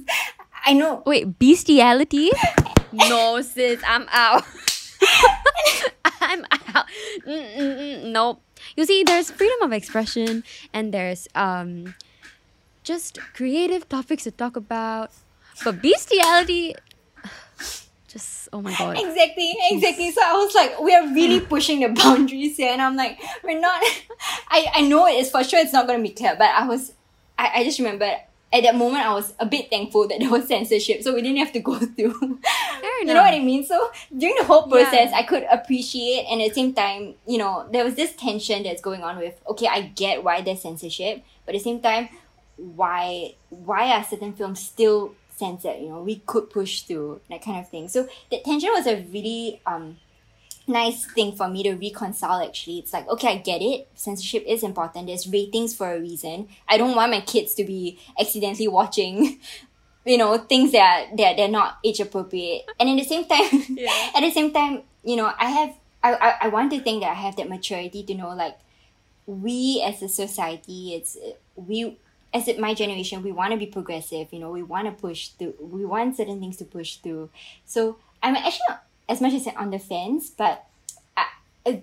[0.65, 2.31] I know wait bestiality
[2.93, 4.45] no sis i'm out
[6.21, 6.85] i'm out
[7.27, 8.43] Mm-mm-mm, nope
[8.77, 11.95] you see there's freedom of expression and there's um
[12.83, 15.11] just creative topics to talk about
[15.65, 16.75] but bestiality
[18.19, 20.11] just oh my god Exactly, exactly.
[20.11, 23.61] So I was like, we are really pushing the boundaries here, and I'm like, we're
[23.61, 23.81] not.
[24.49, 25.61] I I know it is for sure.
[25.61, 26.93] It's not going to be clear, but I was,
[27.39, 28.11] I, I just remember
[28.51, 31.39] at that moment I was a bit thankful that there was censorship, so we didn't
[31.39, 32.41] have to go through.
[33.01, 33.65] You know what I mean?
[33.65, 35.17] So during the whole process, Yeah.
[35.17, 38.83] I could appreciate, and at the same time, you know, there was this tension that's
[38.83, 39.41] going on with.
[39.51, 42.09] Okay, I get why there's censorship, but at the same time,
[42.57, 47.59] why why are certain films still censored you know we could push through that kind
[47.61, 47.89] of thing.
[47.89, 49.97] So that tension was a really um
[50.67, 52.79] nice thing for me to reconcile actually.
[52.81, 53.89] It's like okay i get it.
[53.95, 55.07] Censorship is important.
[55.07, 56.49] There's ratings for a reason.
[56.69, 59.39] I don't want my kids to be accidentally watching
[60.05, 62.65] you know things that that they're not age appropriate.
[62.79, 64.11] And at the same time Yeah.
[64.17, 67.11] at the same time you know i have I, I i want to think that
[67.11, 68.59] i have that maturity to know like
[69.27, 71.17] we as a society it's
[71.55, 71.97] we
[72.33, 75.29] as it, my generation we want to be progressive you know we want to push
[75.29, 77.31] through we want certain things to push through.
[77.65, 80.65] So i'm actually not as much as on the fence but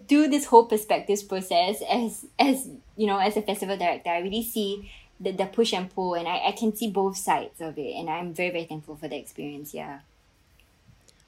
[0.07, 4.09] do this whole perspectives process as as you know as a festival director.
[4.09, 7.61] I really see the, the push and pull and I, I can see both sides
[7.61, 9.99] of it and i'm very very thankful for the experience yeah.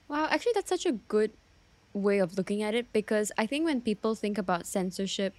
[0.08, 1.32] Wow, actually, that's such a good
[1.94, 5.34] way of looking at it because I think when people think about censorship,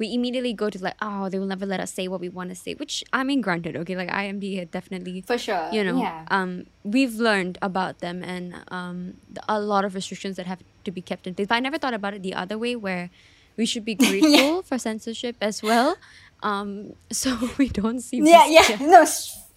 [0.00, 2.48] we immediately go to like, oh, they will never let us say what we want
[2.48, 6.00] to say, which I mean, granted, okay, like IMD had definitely, for sure you know,
[6.00, 10.90] yeah um, we've learned about them and um, a lot of restrictions that have to
[10.90, 11.46] be kept in place.
[11.46, 13.10] But I never thought about it the other way where
[13.58, 15.96] we should be grateful for censorship as well.
[16.42, 18.18] Um, so we don't see.
[18.24, 19.04] yeah yeah no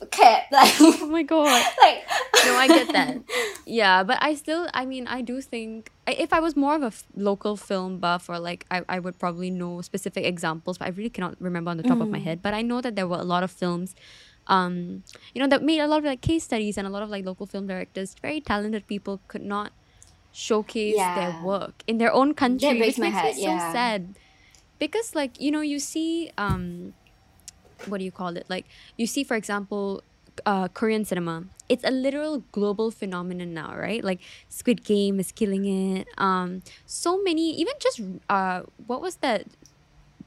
[0.08, 1.66] cat like Oh my god.
[1.82, 2.04] like
[2.46, 3.18] no, I get that.
[3.66, 6.88] Yeah, but I still, I mean, I do think if I was more of a
[6.88, 10.92] f- local film buff or like, I, I would probably know specific examples, but I
[10.92, 12.42] really cannot remember on the top of my head.
[12.42, 13.96] But I know that there were a lot of films,
[14.48, 17.10] um, you know, that made a lot of like case studies and a lot of
[17.10, 19.72] like local film directors, very talented people could not
[20.34, 24.16] showcase their work in their own country, breaks which my makes heart, me so sad.
[24.80, 26.94] Because like you know, you see, um,
[27.88, 28.46] what do you call it?
[28.50, 28.66] Like
[28.98, 30.04] you see, for example,
[30.46, 31.46] uh, Korean cinema.
[31.70, 34.04] It's a literal global phenomenon now, right?
[34.04, 34.20] Like
[34.50, 36.08] Squid Game is killing it.
[36.18, 39.46] Um, so many, even just uh, what was that?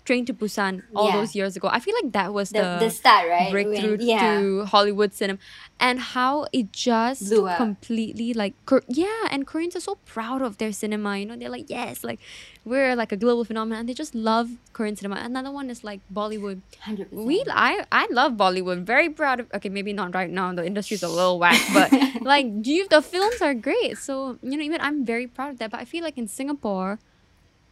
[0.06, 1.16] Train to Busan all Yeah.
[1.18, 1.66] those years ago.
[1.66, 5.10] I feel like that was the, the, the start right breakthrough When- yeah to Hollywood
[5.12, 5.38] cinema,
[5.82, 7.26] and how it just
[7.58, 8.54] completely like
[8.86, 11.18] yeah, and Koreans are so proud of their cinema.
[11.18, 12.20] You know, they're like yes, like
[12.64, 15.16] we're like a global phenomenon, and they just love Korean cinema.
[15.16, 16.62] Another one is like Bollywood.
[16.86, 18.86] 100% We I I love Bollywood.
[18.86, 19.46] Very proud of.
[19.58, 20.54] Okay, maybe not right now.
[20.54, 21.90] The industry's a little whack, but
[22.22, 23.98] like, you the films are great.
[23.98, 25.70] So you know, even I'm very proud of that.
[25.74, 26.98] But I feel like in Singapore,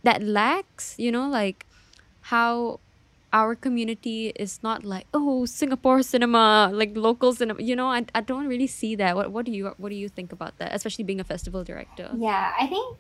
[0.02, 0.94] that lacks.
[0.98, 1.66] You know, like
[2.32, 2.80] how
[3.32, 7.62] our community is not like oh Singapore cinema, like local cinema.
[7.62, 9.16] You know, I, I don't really see that.
[9.16, 10.74] What what do you what do you think about that?
[10.74, 12.10] Especially being a festival director.
[12.16, 12.96] Yeah, I think.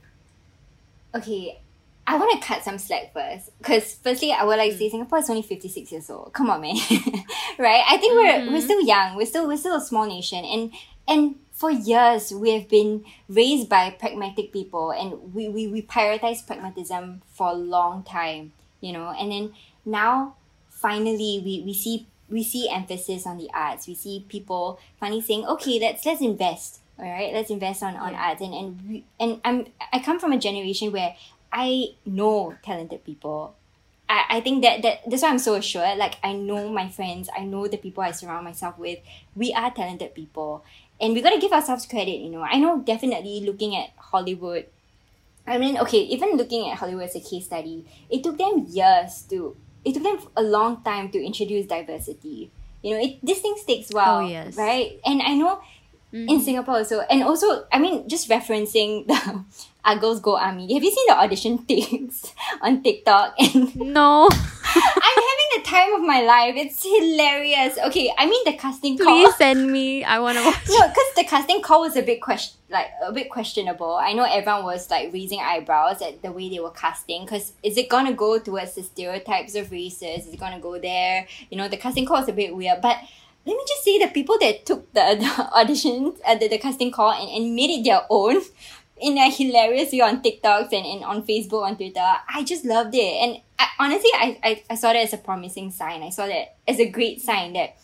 [1.14, 1.60] Okay,
[2.06, 3.56] I want to cut some slack first.
[3.58, 4.90] Because, firstly, I would like to say mm.
[4.90, 6.32] Singapore is only 56 years old.
[6.32, 6.74] Come on, man.
[7.58, 7.82] right?
[7.88, 8.60] I think we're, we're mm-hmm.
[8.60, 9.16] still young.
[9.16, 10.44] We're still, we're still a small nation.
[10.44, 10.72] And,
[11.08, 16.46] and for years, we have been raised by pragmatic people and we, we, we prioritize
[16.46, 18.52] pragmatism for a long time,
[18.84, 19.14] you know?
[19.18, 20.36] And then now,
[20.68, 23.86] finally, we, we see we see emphasis on the arts.
[23.86, 26.80] We see people finally saying, okay, let's let's invest.
[26.98, 28.40] All right, let's invest on, on arts.
[28.40, 31.14] And and we, and I'm I come from a generation where
[31.52, 33.54] I know talented people.
[34.08, 35.98] I, I think that, that that's why I'm so assured.
[35.98, 38.98] Like I know my friends, I know the people I surround myself with.
[39.34, 40.64] We are talented people.
[41.00, 42.42] And we gotta give ourselves credit, you know.
[42.42, 44.66] I know definitely looking at Hollywood
[45.46, 49.22] I mean, okay, even looking at Hollywood as a case study, it took them years
[49.30, 52.50] to, it took them a long time to introduce diversity.
[52.82, 54.56] You know, it these things takes while, Oh, yes.
[54.56, 55.00] right?
[55.04, 55.60] And I know
[56.12, 56.44] in mm-hmm.
[56.44, 59.44] Singapore also, and also, I mean, just referencing the
[59.84, 60.72] Argos Go Army.
[60.74, 63.34] Have you seen the audition tapes on TikTok?
[63.38, 66.54] And No, I'm having the time of my life.
[66.56, 67.78] It's hilarious.
[67.86, 69.06] Okay, I mean the casting call.
[69.06, 70.02] please send me.
[70.04, 70.68] I want to watch.
[70.68, 73.94] No, because the casting call was a bit question, like a bit questionable.
[73.94, 77.24] I know everyone was like raising eyebrows at the way they were casting.
[77.24, 80.26] Because is it gonna go towards the stereotypes of races?
[80.26, 81.26] Is it gonna go there?
[81.50, 82.80] You know, the casting call was a bit weird.
[82.80, 82.98] But
[83.46, 86.90] let me just say, the people that took the, the auditions, uh, the, the casting
[86.90, 88.40] call, and, and made it their own
[89.04, 92.94] in a hilarious way on TikToks and, and on Facebook, on Twitter, I just loved
[92.94, 92.98] it.
[93.22, 96.02] And I, honestly, I, I, I saw that as a promising sign.
[96.02, 97.76] I saw that as a great sign that,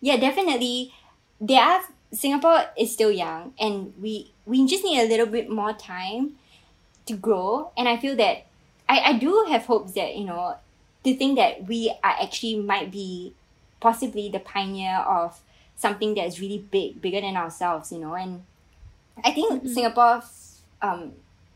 [0.00, 0.92] yeah, definitely,
[1.40, 5.72] there are Singapore is still young, and we we just need a little bit more
[5.72, 6.34] time
[7.06, 7.72] to grow.
[7.76, 8.46] And I feel that
[8.88, 10.56] I, I do have hopes that you know
[11.04, 13.34] to think that we are actually might be
[13.80, 15.40] possibly the pioneer of
[15.76, 17.92] something that is really big, bigger than ourselves.
[17.92, 18.44] You know, and
[19.24, 19.68] I think mm-hmm.
[19.68, 20.22] Singapore,
[20.82, 21.12] um,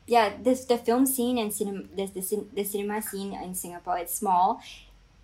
[0.06, 3.98] yeah, this the film scene and cinema, there's the the cinema scene in Singapore.
[3.98, 4.60] It's small,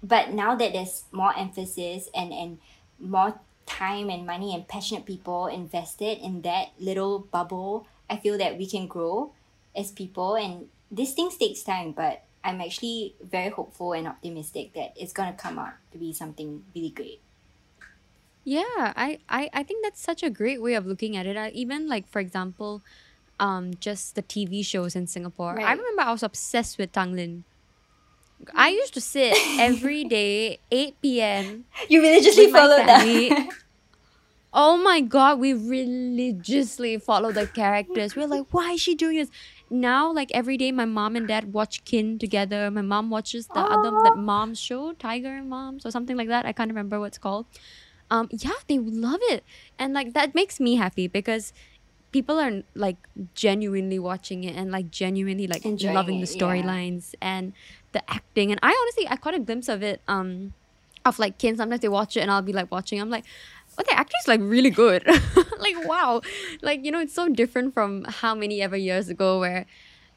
[0.02, 2.58] but now that there's more emphasis and and
[2.98, 8.56] more time and money and passionate people invested in that little bubble, I feel that
[8.56, 9.32] we can grow
[9.74, 10.36] as people.
[10.36, 15.34] And these things takes time, but I'm actually very hopeful and optimistic that it's gonna
[15.34, 17.20] come out to be something really great.
[18.44, 21.36] Yeah, I, I, I think that's such a great way of looking at it.
[21.36, 22.82] I, even like for example,
[23.38, 25.60] um, just the TV shows in Singapore.
[25.60, 27.42] I remember I was obsessed with Tanglin.
[28.54, 31.64] I used to sit every day, 8 p.m.
[31.88, 33.48] You religiously followed that.
[34.58, 38.16] Oh my god, we religiously follow the characters.
[38.16, 39.28] We're like, why is she doing this?
[39.68, 42.70] Now, like every day, my mom and dad watch Kin together.
[42.70, 46.46] My mom watches the other that mom's show, Tiger and Moms, or something like that.
[46.46, 47.44] I can't remember what it's called.
[48.10, 49.44] Um, yeah, they love it,
[49.78, 51.52] and like that makes me happy because
[52.12, 52.96] people are like
[53.34, 56.42] genuinely watching it and like genuinely like Enjoying loving the it, yeah.
[56.42, 57.52] storylines and
[57.92, 58.50] the acting.
[58.50, 60.00] And I honestly, I caught a glimpse of it.
[60.08, 60.54] Um,
[61.06, 61.56] of like Kin.
[61.56, 63.00] Sometimes they watch it, and I'll be like watching.
[63.00, 63.24] I'm like,
[63.78, 65.06] oh, the acting's like really good.
[65.58, 66.20] like wow,
[66.62, 69.66] like you know, it's so different from how many ever years ago where.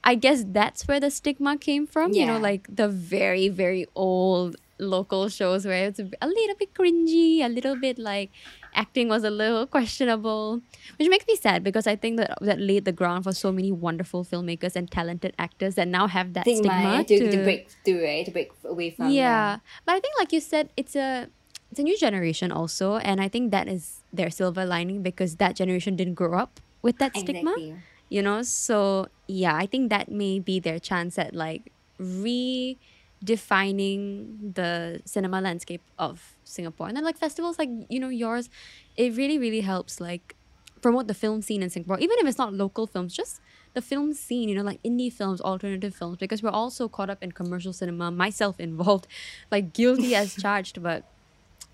[0.02, 2.14] I guess that's where the stigma came from.
[2.14, 2.22] yeah.
[2.22, 7.44] You know, like the very, very old local shows where it's a little bit cringy,
[7.44, 8.32] a little bit like
[8.76, 10.62] acting was a little questionable,
[10.98, 13.72] which makes me sad because I think that that laid the ground for so many
[13.72, 18.04] wonderful filmmakers and talented actors that now have that Stigma, yeah, to, to break through,
[18.04, 18.26] right?
[18.26, 19.10] To break away from.
[19.10, 19.60] yeah.
[19.86, 21.28] But I think like you said, it's a
[21.72, 25.56] it's a new generation also, and I think that is their silver lining because that
[25.56, 27.52] generation didn't grow up with that stigma.
[27.52, 27.76] Exactly.
[28.10, 35.02] You know, so yeah, I think that may be their chance at like redefining the
[35.06, 36.88] cinema landscape of Singapore.
[36.88, 38.50] And then like festivals like, you know, yours,
[38.98, 40.36] it really, really helps like
[40.82, 43.42] promote the film scene in Singapore, even if it's not local films, just
[43.74, 47.22] the film scene, you know, like indie films, alternative films, because we're also caught up
[47.22, 49.08] in commercial cinema, myself involved,
[49.52, 51.04] like guilty as charged, but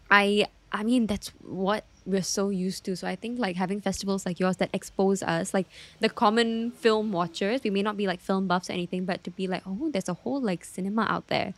[0.09, 2.95] I I mean that's what we're so used to.
[2.95, 5.67] So I think like having festivals like yours that expose us, like
[5.99, 9.31] the common film watchers, we may not be like film buffs or anything, but to
[9.31, 11.53] be like, oh, there's a whole like cinema out there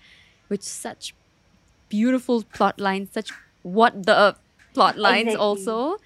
[0.50, 1.14] with such
[1.90, 3.32] beautiful plot lines, such
[3.64, 4.36] what the
[4.74, 5.42] plot lines Exactly.
[5.42, 5.98] also.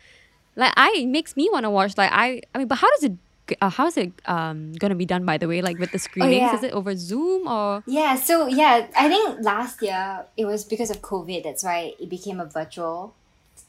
[0.55, 1.97] Like I it makes me want to watch.
[1.97, 3.13] Like I I mean, but how does it?
[3.59, 5.61] Uh, how is it um gonna be done by the way?
[5.61, 6.55] Like with the screenings, yeah.
[6.55, 7.83] is it over Zoom or?
[7.85, 11.43] Yeah, so yeah, I think last year it was because of COVID.
[11.43, 13.13] That's why it became a virtual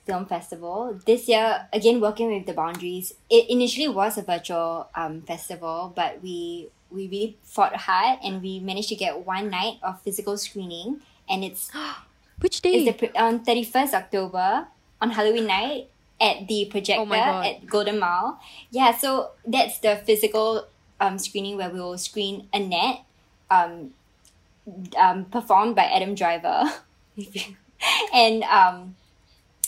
[0.07, 0.99] film festival.
[1.07, 6.23] This year, again, working with the boundaries, it initially was a virtual um, festival, but
[6.23, 11.01] we we really fought hard and we managed to get one night of physical screening,
[11.33, 11.73] and it's
[12.41, 12.85] Which day?
[12.85, 14.69] it's the on thirty first October
[15.01, 15.89] on Halloween night
[16.21, 18.39] at the projector Oh at Golden Mile.
[18.71, 20.67] Yeah, so that's the physical
[21.01, 23.01] um, screening where we will screen Annette,
[23.51, 23.91] um,
[24.97, 26.71] um, performed by Adam Driver,
[28.15, 28.95] and um,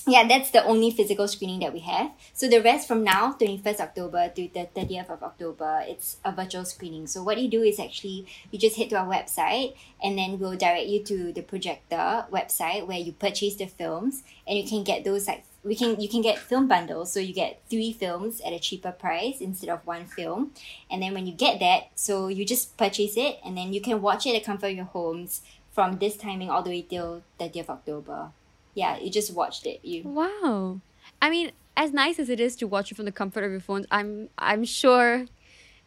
[0.06, 2.12] yeah, that's the only physical screening that we have.
[2.34, 6.64] So the rest from now, 21st October to the 30th of October, it's a virtual
[6.66, 7.06] screening.
[7.06, 10.56] So what you do is actually you just head to our website and then we'll
[10.56, 15.04] direct you to the projector website where you purchase the films and you can get
[15.04, 18.52] those like we can you can get film bundles so you get three films at
[18.52, 20.50] a cheaper price instead of one film
[20.90, 24.02] and then when you get that so you just purchase it and then you can
[24.02, 25.40] watch it at comfort of your homes
[25.72, 28.30] from this timing all the way till 30th of October
[28.74, 30.80] yeah you just watched it you Wow.
[31.22, 33.60] I mean, as nice as it is to watch it from the comfort of your
[33.60, 35.26] phones, I'm I'm sure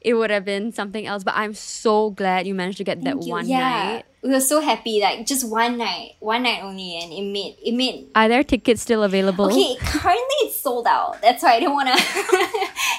[0.01, 1.23] it would have been something else.
[1.23, 3.31] But I'm so glad you managed to get that Thank you.
[3.31, 3.59] one yeah
[3.93, 4.05] night.
[4.23, 7.73] we were so happy like just one night one night only and it made it
[7.73, 9.45] made Are there tickets still available?
[9.45, 11.97] okay currently it's sold out that's why I don't want to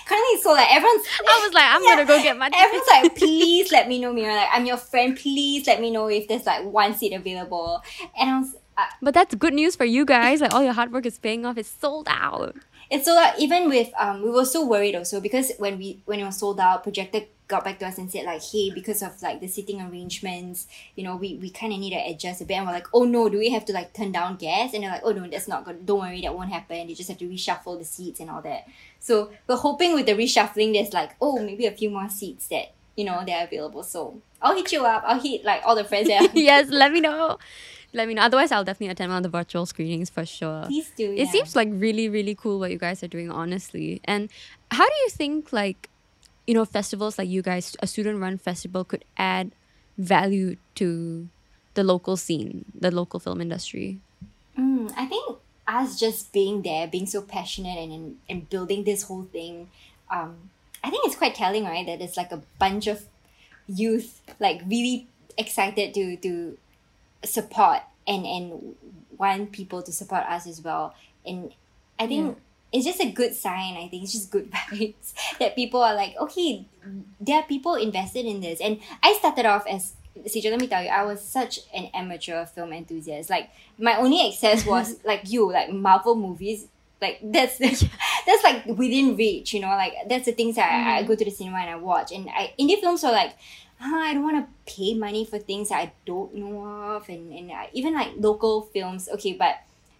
[0.06, 1.90] currently it's sold out everyone's I was like, I'm Yeah.
[1.96, 2.64] gonna go get my tickets.
[2.64, 4.34] Everyone's like, please let me know, Mira.
[4.34, 5.16] Like, I'm your friend.
[5.16, 7.82] Please let me know if there's like one seat available.
[8.18, 8.56] And I was,
[9.02, 10.40] But that's good news for you guys.
[10.40, 11.58] Like all your hard work is paying off.
[11.58, 12.56] It's sold out.
[12.90, 13.38] it's sold out.
[13.38, 16.60] Even with um, we were so worried also because when we when it was sold
[16.60, 19.80] out, projector got back to us and said like, hey, because of like the seating
[19.80, 22.54] arrangements, you know, we we kind of need to adjust a bit.
[22.54, 24.74] And we're like, oh no, do we have to like turn down guests?
[24.74, 25.84] And they're like, oh no, that's not good.
[25.84, 26.88] Don't worry, that won't happen.
[26.88, 28.68] You just have to reshuffle the seats and all that.
[29.00, 32.74] So we're hoping with the reshuffling, there's like, oh, maybe a few more seats that
[32.96, 33.82] you know they're available.
[33.82, 35.02] So I'll hit you up.
[35.06, 36.30] I'll hit like all the friends that.
[36.34, 37.38] yes, let me know.
[37.92, 38.22] Let me know.
[38.22, 40.64] Otherwise, I'll definitely attend one of the virtual screenings for sure.
[40.66, 41.10] Please do.
[41.12, 41.30] It yeah.
[41.30, 44.00] seems like really, really cool what you guys are doing, honestly.
[44.04, 44.28] And
[44.70, 45.88] how do you think, like,
[46.46, 49.52] you know, festivals like you guys, a student run festival could add
[49.96, 51.28] value to
[51.74, 54.00] the local scene, the local film industry?
[54.58, 59.04] Mm, I think us just being there, being so passionate and, and, and building this
[59.04, 59.68] whole thing,
[60.10, 60.50] um,
[60.82, 61.86] I think it's quite telling, right?
[61.86, 63.04] That it's like a bunch of
[63.66, 65.06] youth, like really
[65.36, 66.58] excited to to
[67.24, 68.74] support and and
[69.16, 70.94] want people to support us as well.
[71.26, 71.52] And
[71.98, 72.38] I think
[72.72, 73.74] it's just a good sign.
[73.76, 76.66] I think it's just good vibes that people are like, okay,
[77.20, 78.60] there are people invested in this.
[78.60, 79.94] And I started off as
[80.26, 83.30] Sejal, let me tell you, I was such an amateur film enthusiast.
[83.30, 86.66] Like my only access was like you, like Marvel movies.
[87.00, 87.58] Like that's
[88.26, 89.68] that's like within reach, you know.
[89.68, 91.08] Like that's the things that I, I mm-hmm.
[91.08, 92.10] go to the cinema and I watch.
[92.10, 93.34] And I indie films are like,
[93.80, 97.32] huh, I don't want to pay money for things that I don't know of, and
[97.32, 99.08] and I, even like local films.
[99.08, 99.56] Okay, but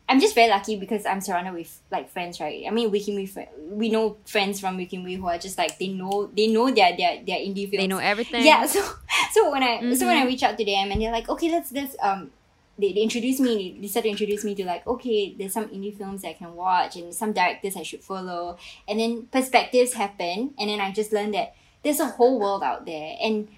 [0.08, 2.64] I'm just very lucky because I'm surrounded with like friends, right?
[2.66, 3.28] I mean, we can
[3.70, 6.70] we know friends from Wee Kim Wee who are just like they know they know
[6.70, 7.82] their their their indie films.
[7.82, 8.44] They know everything.
[8.44, 8.80] Yeah, so
[9.32, 11.72] so when I so when I reach out to them and they're like, okay, let's
[11.72, 12.30] let's um.
[12.80, 15.98] They, they introduce me they started to introduce me to like okay there's some indie
[15.98, 18.56] films I can watch and some directors I should follow
[18.86, 22.86] and then perspectives happen and then I just learned that there's a whole world out
[22.86, 23.48] there and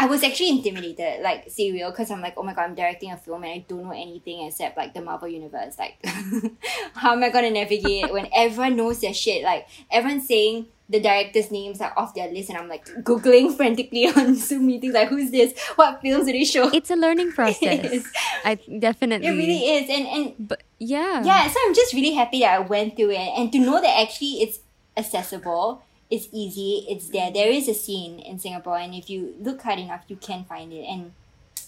[0.00, 3.18] I was actually intimidated, like serial, because I'm like, oh my god, I'm directing a
[3.18, 5.78] film and I don't know anything except like the Marvel universe.
[5.78, 5.98] Like,
[6.94, 9.44] how am I gonna navigate when everyone knows their shit?
[9.44, 14.06] Like, everyone's saying the directors' names are off their list, and I'm like googling frantically
[14.06, 15.52] on Zoom meetings, like, who's this?
[15.76, 16.70] What films do they show?
[16.72, 18.02] It's a learning process.
[18.42, 19.26] I definitely.
[19.26, 21.46] It really is, and and but yeah, yeah.
[21.46, 24.40] So I'm just really happy that I went through it, and to know that actually
[24.40, 24.60] it's
[24.96, 27.30] accessible it's easy it's there.
[27.30, 30.72] There is a scene in singapore and if you look hard enough you can find
[30.72, 30.84] it.
[30.84, 31.12] And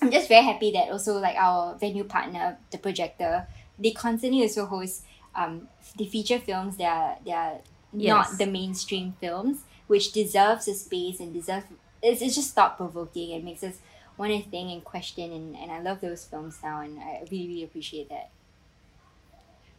[0.03, 3.47] i'm just very happy that also like our venue partner the projector
[3.79, 7.59] they constantly also host um the feature films that are, that are
[7.93, 8.09] yes.
[8.09, 11.65] not the mainstream films which deserves a space and deserve
[12.03, 13.79] it's, it's just thought provoking it makes us
[14.17, 17.47] want to think and question and, and i love those films now and i really
[17.49, 18.31] really appreciate that.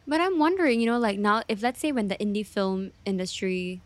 [0.06, 3.80] But i'm wondering you know like now if let's say when the indie film industry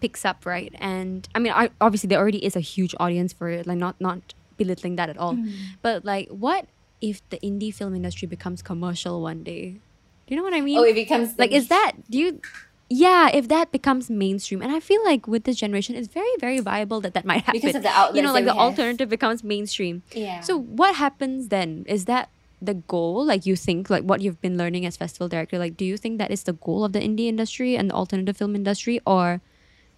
[0.00, 0.74] picks up right?
[0.78, 4.00] And i mean I, obviously there already is a huge audience for it like not
[4.00, 5.34] not belittling that at all.
[5.34, 5.52] Mm.
[5.82, 6.66] but like what
[7.00, 9.80] if the indie film industry becomes commercial one day?
[10.26, 10.78] Do you know what i mean?
[10.78, 12.40] Oh it becomes like is that do you
[12.88, 14.60] yeah if that becomes mainstream.
[14.62, 17.60] And i feel like with this generation it's very very viable that that might happen.
[17.60, 18.60] Because of the outlets you know like the have.
[18.60, 20.02] alternative becomes mainstream.
[20.12, 20.40] Yeah.
[20.40, 21.84] So what happens then?
[21.88, 22.28] Is that
[22.60, 25.84] the goal like you think like what you've been learning as festival director like do
[25.84, 29.00] you think that is the goal of the indie industry and the alternative film industry?
[29.06, 29.40] Or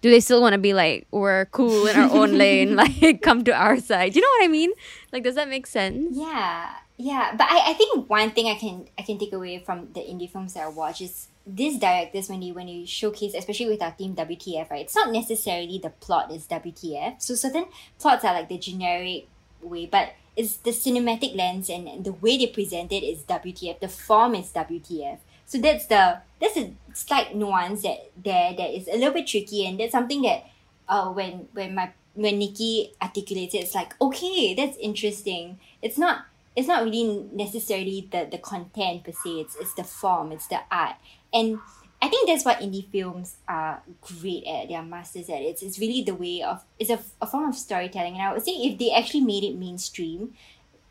[0.03, 3.43] do they still want to be like we're cool in our own lane like come
[3.45, 4.15] to our side?
[4.15, 4.71] You know what i mean?
[5.11, 6.15] Like does that make sense?
[6.15, 9.87] Yeah yeah but I, I think one thing i can i can take away from
[9.93, 13.67] the indie films that i watch is these directors when you when you showcase especially
[13.67, 14.81] with our team wtf right?
[14.81, 17.65] It's not necessarily the plot is wtf so certain
[17.97, 19.27] plots are like the generic
[19.61, 23.89] way but it's the cinematic lens and the way they present it is wtf the
[23.89, 25.17] form is wtf
[25.53, 29.67] so that's the that's a slight nuance that there that is a little bit tricky,
[29.67, 30.49] and that's something that
[30.89, 35.59] uh when when my when Nikki articulates it, it's like okay, that's interesting.
[35.83, 36.25] It's not
[36.55, 39.45] it's not really necessarily the the content per se.
[39.45, 40.95] It's it's the form, it's the art,
[41.31, 41.59] and
[42.01, 44.69] I think that's what indie films are great at.
[44.69, 45.39] They are masters at.
[45.39, 45.53] it.
[45.53, 48.43] It's it's really the way of it's a, a form of storytelling, and I would
[48.43, 50.33] say if they actually made it mainstream,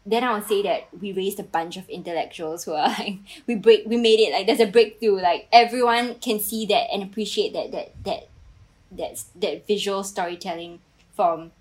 [0.04, 3.54] then I would say that we raised a bunch of intellectuals who are like we
[3.54, 7.52] break we made it like there's a breakthrough like everyone can see that and appreciate
[7.52, 8.28] that that that
[8.90, 10.80] that that visual storytelling
[11.14, 11.52] from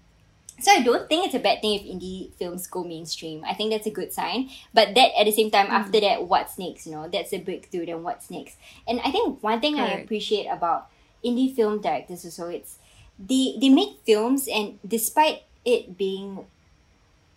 [0.59, 3.43] so I don't think it's a bad thing if indie films go mainstream.
[3.43, 4.51] I think that's a good sign.
[4.71, 5.71] But that at the same time, mm.
[5.71, 6.85] after that, what's next?
[6.85, 7.87] You know, that's a breakthrough.
[7.87, 8.57] Then what's next?
[8.87, 9.91] And I think one thing Correct.
[9.91, 10.87] I appreciate about
[11.25, 12.77] indie film directors also it's
[13.17, 16.45] they they make films and despite it being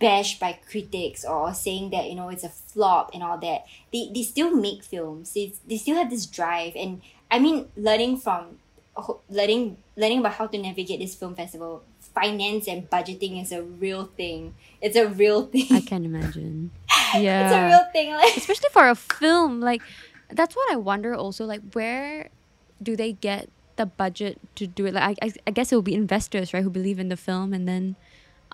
[0.05, 3.65] bashed by critics or saying that you know it's a flop and all that.
[3.91, 5.33] They, they still make films.
[5.33, 6.77] They, they still have this drive.
[6.77, 7.01] And
[7.31, 8.59] i mean learning from
[9.31, 11.83] learning learning about how to navigate this film festival
[12.15, 14.55] finance and budgeting is a real thing.
[14.83, 15.73] It's a real thing.
[15.73, 16.71] I can imagine.
[17.17, 19.81] Yeah it's a real thing like especially for a film like
[20.31, 22.29] that's what i wonder also like where
[22.83, 24.95] do they get the budget to do it?
[24.95, 27.55] Like i, I, I guess it will be investors right who believe in the film
[27.55, 27.97] and then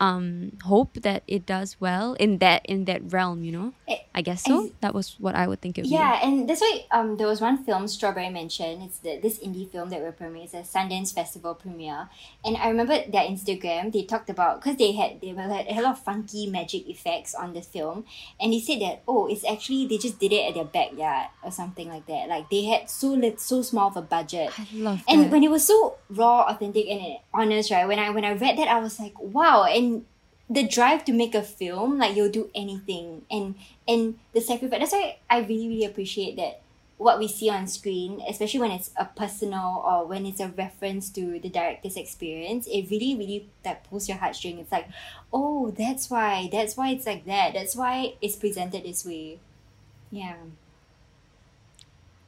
[0.01, 3.45] um, hope that it does well in that in that realm.
[3.45, 4.71] You know, it, I guess so.
[4.81, 5.87] That was what I would think it.
[5.87, 5.95] Yeah, be.
[5.95, 8.83] Yeah, and that's why um, there was one film Strawberry Mansion.
[8.83, 10.45] It's the this indie film that we're premiering.
[10.45, 12.09] It's a Sundance Festival premiere,
[12.45, 13.93] and I remember their Instagram.
[13.93, 17.37] They talked about because they had they were, had a lot of funky magic effects
[17.37, 18.05] on the film,
[18.41, 21.53] and they said that oh, it's actually they just did it at their backyard or
[21.53, 22.29] something like that.
[22.29, 24.51] Like they had so lit, so small of a budget.
[24.59, 25.31] I love and that.
[25.31, 27.87] when it was so raw, authentic, and honest, right?
[27.87, 30.05] When I when I read that, I was like, wow, and
[30.51, 33.23] the drive to make a film like you'll do anything.
[33.31, 33.55] And
[33.87, 36.61] and the sacrifice that's why i really really appreciate that
[36.99, 41.09] what we see on screen especially when it's a personal or when it's a reference
[41.09, 44.61] to the director's experience it really really that pulls your heartstring.
[44.61, 44.89] It's like
[45.33, 47.55] oh that's why that's why it's like that.
[47.55, 49.39] That's why it's presented this way.
[50.11, 50.37] Yeah.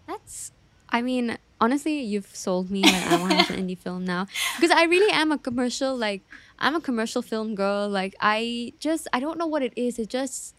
[0.06, 0.52] That's
[0.88, 2.82] i mean honestly, you've sold me.
[2.82, 5.96] Like I want an indie film now because I really am a commercial.
[5.96, 6.22] Like
[6.58, 7.88] I'm a commercial film girl.
[7.88, 9.98] Like I just I don't know what it is.
[9.98, 10.56] It just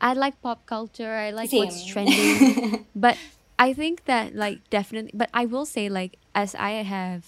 [0.00, 1.14] I like pop culture.
[1.14, 2.84] I like what's trending.
[2.94, 3.16] but
[3.58, 5.12] I think that like definitely.
[5.14, 7.24] But I will say like as I have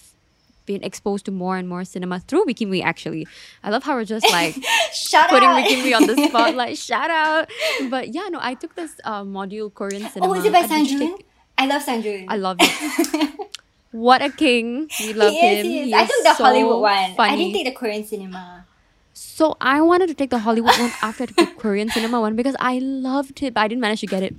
[0.65, 3.27] been exposed to more and more cinema through Wee Kim Wee actually.
[3.63, 4.55] I love how we're just like
[4.93, 5.57] Shout putting out.
[5.59, 6.77] On the spotlight.
[6.77, 7.49] Shout out.
[7.89, 10.31] But yeah, no, I took this uh, module Korean cinema.
[10.31, 11.19] Oh, is it by Sanjun?
[11.57, 12.25] I love Sanjun.
[12.27, 13.49] I love it.
[13.91, 14.89] what a king.
[14.99, 15.65] We love he him.
[15.65, 15.85] he is.
[15.87, 17.15] He I is took the so Hollywood one.
[17.15, 17.33] Funny.
[17.33, 18.65] I didn't take the Korean cinema.
[19.13, 22.35] so I wanted to take the Hollywood one after I took the Korean cinema one
[22.35, 24.35] because I loved it, but I didn't manage to get it.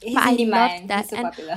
[0.00, 1.56] He's But I in loved that, He's so and- popular.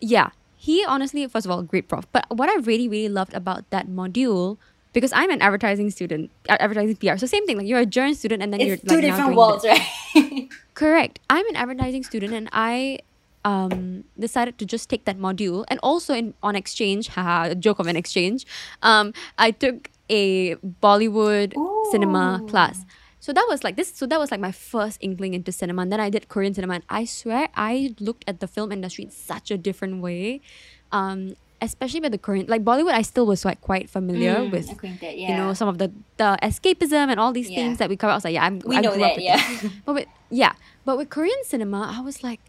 [0.00, 0.30] Yeah.
[0.56, 2.06] He honestly, first of all, great prof.
[2.12, 4.58] But what I really, really loved about that module,
[4.92, 7.16] because I'm an advertising student, advertising PR.
[7.18, 9.34] So same thing, like you're a journal student and then you're It's like two different
[9.34, 9.82] worlds, right?
[10.74, 11.18] Correct.
[11.28, 13.00] I'm an advertising student and I
[13.44, 15.64] um decided to just take that module.
[15.68, 18.46] And also in on exchange haha joke of an exchange
[18.82, 22.84] um i took a bollywood cinema class.
[23.20, 25.82] So that was like this so that was like my first inkling into cinema.
[25.82, 26.74] And then i did korean cinema.
[26.74, 30.40] And i swear i looked at the film industry in such a different way
[30.90, 34.70] um especially with the korean like bollywood i still was like quite familiar Mm, with
[34.72, 37.56] acquainted, you know some of the the escapism and all these Yeah.
[37.62, 38.10] things that we cover.
[38.10, 39.70] I was like, yeah, I'm, We I know grew up that, with yeah.
[39.86, 40.52] But with yeah,
[40.84, 42.40] but with Korean cinema, I was like,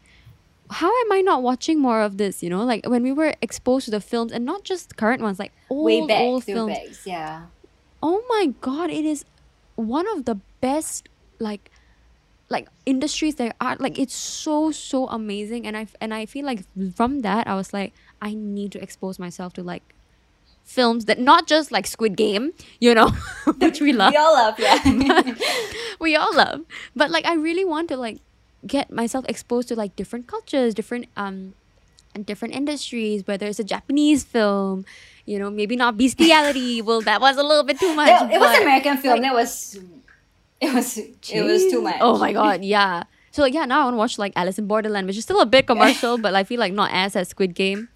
[0.73, 2.41] how am I not watching more of this?
[2.43, 5.39] You know, like when we were exposed to the films and not just current ones,
[5.39, 6.73] like old Way back, old films.
[6.73, 7.45] backs, yeah.
[8.01, 9.25] Oh my god, it is
[9.75, 11.09] one of the best
[11.39, 11.69] like
[12.49, 16.61] like industries there are like it's so so amazing and I and I feel like
[16.95, 19.81] from that I was like I need to expose myself to like
[20.63, 23.09] films that not just like Squid Game, you know,
[23.57, 25.35] which we love We all love, yeah.
[25.99, 26.61] we all love.
[26.95, 28.19] But like I really want to like
[28.65, 31.53] get myself exposed to like different cultures, different um
[32.25, 34.85] different industries, whether it's a Japanese film,
[35.25, 36.81] you know, maybe not bestiality.
[36.87, 38.09] well, that was a little bit too much.
[38.31, 39.13] It was an American film.
[39.15, 39.79] like- that was,
[40.61, 41.97] it was, it was too much.
[41.99, 43.03] Oh my god, yeah.
[43.31, 45.41] So like yeah, now I want to watch like Alice in Borderland, which is still
[45.41, 47.89] a bit commercial, but I feel like not as as Squid Game.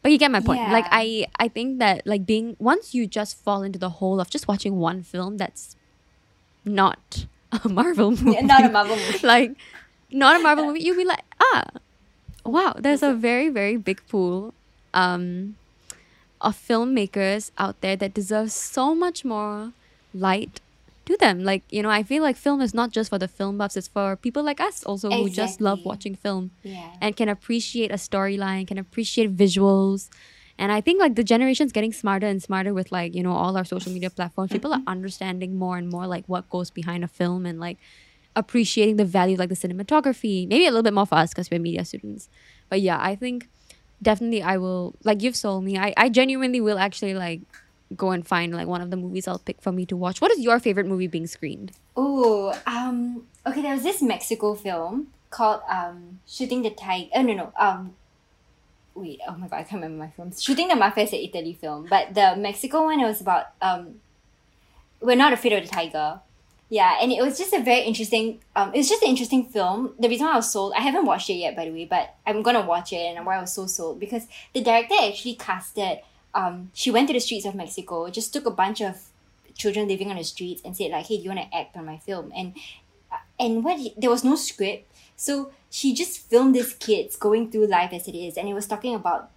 [0.00, 0.60] But you get my point.
[0.70, 4.30] Like I I think that like being once you just fall into the hole of
[4.30, 5.76] just watching one film that's
[6.64, 8.30] not a Marvel movie.
[8.32, 9.26] Yeah, not a Marvel movie.
[9.26, 9.52] like
[10.10, 11.64] not a Marvel movie, you'll be like, ah,
[12.44, 14.54] wow, there's a very, very big pool
[14.94, 15.54] um
[16.40, 19.72] of filmmakers out there that deserve so much more
[20.14, 20.60] light
[21.04, 21.42] to them.
[21.42, 23.88] Like, you know, I feel like film is not just for the film buffs, it's
[23.88, 26.90] for people like us also who just love watching film Yeah.
[27.00, 30.08] and can appreciate a storyline, can appreciate visuals.
[30.58, 33.56] And I think like the generation's getting smarter and smarter with like, you know, all
[33.56, 34.50] our social media platforms.
[34.52, 37.78] People are understanding more and more like what goes behind a film and like
[38.36, 40.46] appreciating the value like the cinematography.
[40.48, 42.28] Maybe a little bit more for us because we're media students.
[42.68, 43.48] But yeah, I think
[44.02, 45.78] definitely I will like you've sold me.
[45.78, 47.40] I, I genuinely will actually like
[47.96, 50.20] go and find like one of the movies I'll pick for me to watch.
[50.20, 51.72] What is your favorite movie being screened?
[51.96, 53.62] Oh, um, okay.
[53.62, 57.52] There was this Mexico film called um, "Shooting the Tiger." Oh no, no.
[57.58, 57.94] Um,
[58.94, 59.20] wait.
[59.26, 60.42] Oh my god, I can't remember my films.
[60.42, 64.00] "Shooting the Mafia" is an Italy film, but the Mexico one it was about um,
[65.00, 66.20] we're not afraid of the tiger.
[66.70, 68.40] Yeah, and it was just a very interesting.
[68.54, 69.94] Um, it was just an interesting film.
[69.98, 72.42] The reason I was sold, I haven't watched it yet, by the way, but I'm
[72.42, 76.00] gonna watch it, and why I was so sold because the director actually casted.
[76.34, 79.00] Um, she went to the streets of Mexico, just took a bunch of
[79.54, 81.86] children living on the streets and said like, "Hey, do you want to act on
[81.86, 82.52] my film?" And
[83.40, 87.66] and what he- there was no script, so she just filmed these kids going through
[87.68, 89.30] life as it is, and it was talking about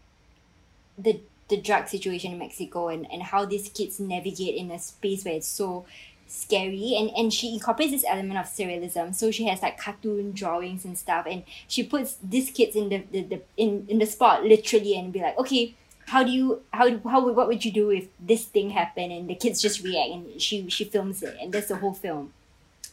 [0.98, 1.20] the
[1.50, 5.34] the drug situation in Mexico and, and how these kids navigate in a space where
[5.34, 5.86] it's so
[6.32, 10.86] scary and, and she incorporates this element of surrealism so she has like cartoon drawings
[10.86, 14.44] and stuff and she puts these kids in the, the, the in, in the spot
[14.44, 15.76] literally and be like okay
[16.08, 19.36] how do you how how what would you do if this thing happened and the
[19.36, 22.32] kids just react and she she films it and that's the whole film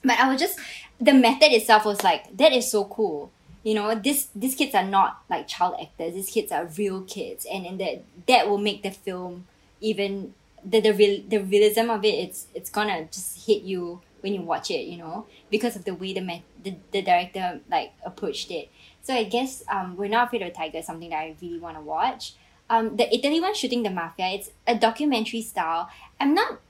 [0.04, 0.58] but I was just
[1.00, 3.30] the method itself was like that is so cool.
[3.64, 6.14] You know, this these kids are not like child actors.
[6.14, 9.46] These kids are real kids, and and that that will make the film
[9.80, 10.34] even
[10.68, 12.14] the the real the realism of it.
[12.14, 14.86] It's it's gonna just hit you when you watch it.
[14.86, 18.70] You know, because of the way the me- the, the director like approached it.
[19.02, 21.82] So I guess um, we're not afraid of tiger something that I really want to
[21.82, 22.34] watch.
[22.70, 24.28] Um, the Italy one shooting the mafia.
[24.28, 25.88] It's a documentary style.
[26.20, 26.60] I'm not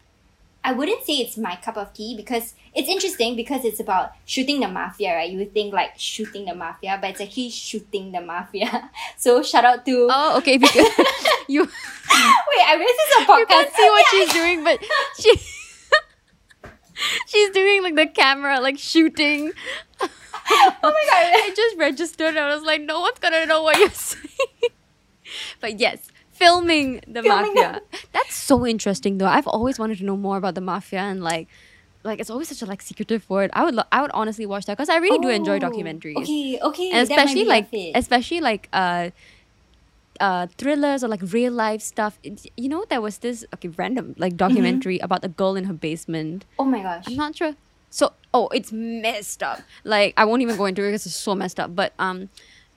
[0.68, 4.60] I wouldn't say it's my cup of tea because it's interesting because it's about shooting
[4.60, 5.30] the mafia, right?
[5.30, 8.90] You would think like shooting the mafia, but it's actually shooting the mafia.
[9.16, 10.58] So shout out to Oh, okay.
[10.60, 13.38] If you wait, I realized this is a podcast.
[13.38, 14.78] you can't see what she's doing, but
[15.18, 15.32] she
[17.28, 19.52] she's doing like the camera like shooting.
[20.02, 20.08] oh
[20.82, 21.32] my god!
[21.48, 22.36] I just registered.
[22.36, 24.72] and I was like, no one's gonna know what you're saying.
[25.62, 27.80] but yes, filming the Filming mafia.
[28.12, 29.26] That's so interesting, though.
[29.26, 31.48] I've always wanted to know more about the mafia and like,
[32.04, 33.50] like it's always such a like secretive word.
[33.52, 36.16] I would, lo- I would honestly watch that because I really do enjoy Oh, documentaries,
[36.22, 36.90] Okay, okay.
[36.92, 39.10] and especially like, especially like, uh,
[40.20, 42.18] uh, thrillers or like real life stuff.
[42.56, 46.44] You know, there was this okay random like documentary about a girl in her basement.
[46.58, 47.04] oh my gosh.
[47.06, 47.54] I'm not sure.
[47.90, 49.60] So, oh, it's messed up.
[49.84, 51.74] Like, I won't even go into it because it's so messed up.
[51.74, 52.28] But um,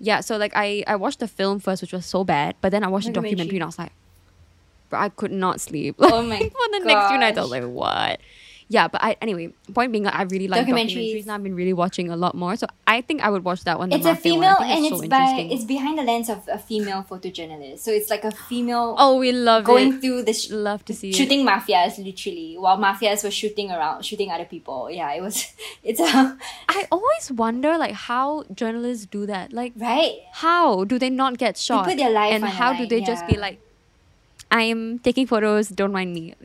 [0.02, 0.20] yeah.
[0.22, 2.56] So like, I I watched the film first, which was so bad.
[2.62, 3.92] But then I watched the documentary, and I was like,
[4.90, 5.96] bro, I could not sleep.
[6.00, 8.20] Oh my For the next few nights, I was like, what?
[8.72, 9.52] Yeah, but I anyway.
[9.74, 10.96] Point being, I really like documentaries.
[10.96, 11.22] Documentaries.
[11.24, 12.56] and I've been really watching a lot more.
[12.56, 13.92] So I think I would watch that one.
[13.92, 14.16] it's a one.
[14.16, 17.80] Female think and so it's by it's behind the lens of a female photojournalist.
[17.80, 20.02] So it's like a female oh, we love going it.
[20.02, 21.16] through the sh- Love to see it.
[21.16, 24.90] shooting mafias literally while mafias were shooting around shooting other people.
[24.90, 25.44] Yeah, it was
[25.84, 26.38] it's a
[26.70, 29.52] I always wonder like how journalists do that.
[29.52, 30.16] Like right.
[30.32, 31.86] how do they not get shot?
[31.90, 33.60] put their life and how do line, they just be like,
[34.50, 36.36] I am taking photos, don't mind me.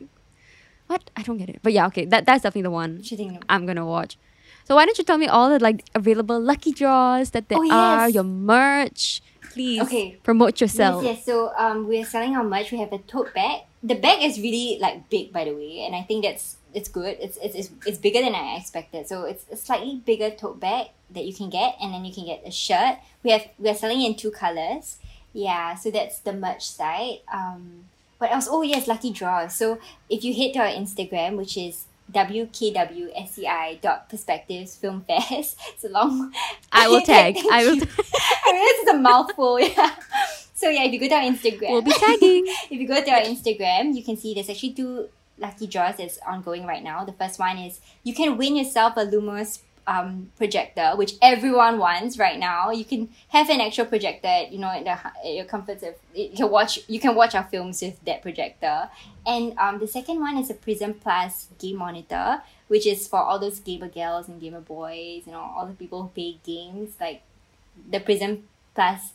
[0.87, 1.09] What?
[1.15, 1.59] I don't get it.
[1.61, 3.03] But yeah, okay, that that's definitely the one
[3.49, 4.17] I'm gonna watch.
[4.65, 7.71] So why don't you tell me all the like available lucky draws that there Oh,
[7.71, 9.21] are, your merch,
[9.53, 9.81] please.
[9.81, 10.17] Okay.
[10.23, 11.03] Promote yourself.
[11.03, 11.25] Yes, yes.
[11.25, 12.71] So um, we're selling our merch.
[12.71, 13.61] We have a tote bag.
[13.83, 17.15] The bag is really like big, by the way, and I think that's it's good.
[17.19, 19.07] It's it's it's, it's bigger than I expected.
[19.07, 22.25] So it's a slightly bigger tote bag that you can get, and then you can
[22.25, 22.97] get a shirt.
[23.23, 24.97] We have we are selling in two colors.
[25.31, 27.19] Yeah, so that's the merch side.
[27.31, 27.85] Um,
[28.17, 28.47] what else?
[28.49, 29.55] Oh yes, lucky draws.
[29.55, 35.57] So if you head to our Instagram, which is wkwsci dot perspectives film fest.
[35.73, 36.33] It's a long.
[36.71, 37.35] I will tag.
[37.35, 37.75] Thank I will.
[37.75, 37.83] you.
[38.45, 39.59] I realize it's a mouthful.
[39.59, 39.95] Yeah.
[40.53, 42.45] So yeah, if you go to our Instagram, We'll be tagging.
[42.47, 46.17] if you go to our Instagram, you can see there's actually two lucky draws that's
[46.25, 47.03] ongoing right now.
[47.05, 52.19] The first one is you can win yourself a Lumos um, projector, which everyone wants
[52.19, 52.71] right now.
[52.71, 56.35] You can have an actual projector, you know, at, the, at your comfort of you
[56.35, 58.89] can watch you can watch our films with that projector.
[59.25, 63.39] And um, the second one is a Prism Plus game monitor, which is for all
[63.39, 66.95] those gamer girls and gamer boys, you know, all the people who play games.
[66.99, 67.21] Like
[67.89, 68.43] the Prism
[68.75, 69.13] Plus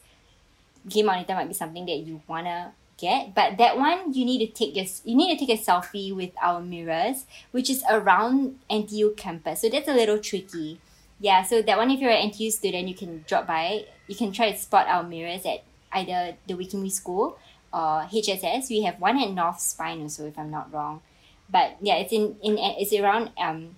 [0.89, 4.51] game monitor might be something that you wanna get, but that one you need to
[4.53, 9.17] take your you need to take a selfie with our mirrors, which is around NTU
[9.17, 9.61] campus.
[9.61, 10.81] So that's a little tricky.
[11.19, 13.87] Yeah, so that one if you're an NTU student, you can drop by.
[14.07, 17.39] You can try to spot our mirrors at either the Wee Kim Wee School
[17.73, 18.71] or HSS.
[18.71, 21.03] We have one at North Spine also, if I'm not wrong.
[21.51, 23.77] But yeah, it's in, in it's around um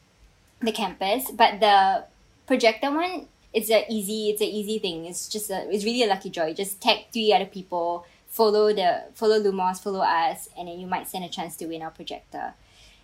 [0.61, 1.31] the campus.
[1.31, 2.05] But the
[2.47, 5.07] projector one, it's a easy it's a easy thing.
[5.07, 6.47] It's just a it's really a lucky draw.
[6.47, 10.87] You just tag three other people, follow the follow Lumos, follow us, and then you
[10.89, 12.55] might stand a chance to win our projector.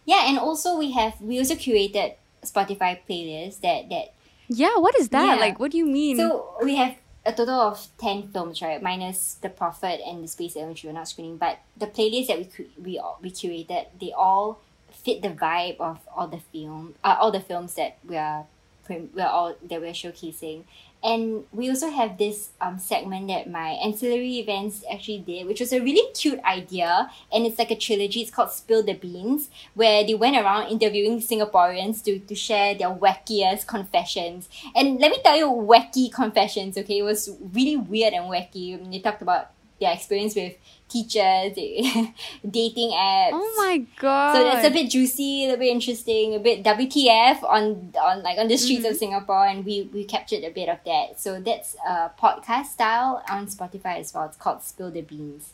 [0.04, 2.14] Yeah, and also we have we also curated
[2.44, 4.12] Spotify playlists that that
[4.48, 4.76] yeah.
[4.76, 5.36] What is that?
[5.36, 5.40] Yeah.
[5.40, 6.16] Like, what do you mean?
[6.16, 8.82] so we have a total of 10 films, right?
[8.82, 11.36] Minus The Prophet and The Space Element, which we're not screening.
[11.36, 12.48] But the playlists that we
[12.82, 14.58] we all- we curated, they all
[14.90, 18.46] fit the vibe of all the film, uh, all the films that we are
[18.88, 20.64] we're all that we're showcasing.
[21.02, 25.72] And we also have this um, segment that my ancillary events actually did, which was
[25.72, 27.10] a really cute idea.
[27.32, 28.20] And it's like a trilogy.
[28.20, 32.90] It's called Spill the Beans, where they went around interviewing Singaporeans to, to share their
[32.90, 34.48] wackiest confessions.
[34.74, 36.98] And let me tell you, wacky confessions, okay?
[36.98, 38.90] It was really weird and wacky.
[38.90, 40.54] They talked about their experience with
[40.88, 41.54] teachers,
[42.48, 43.30] dating apps.
[43.32, 44.36] oh my god.
[44.36, 48.38] So that's a bit juicy, a little bit interesting, a bit WTF on on like
[48.38, 48.90] on the streets Mm-hmm.
[48.92, 51.18] of Singapore, and we we captured a bit of that.
[51.20, 54.24] So that's a podcast style on Spotify as well.
[54.24, 55.52] It's called Spill the Beans.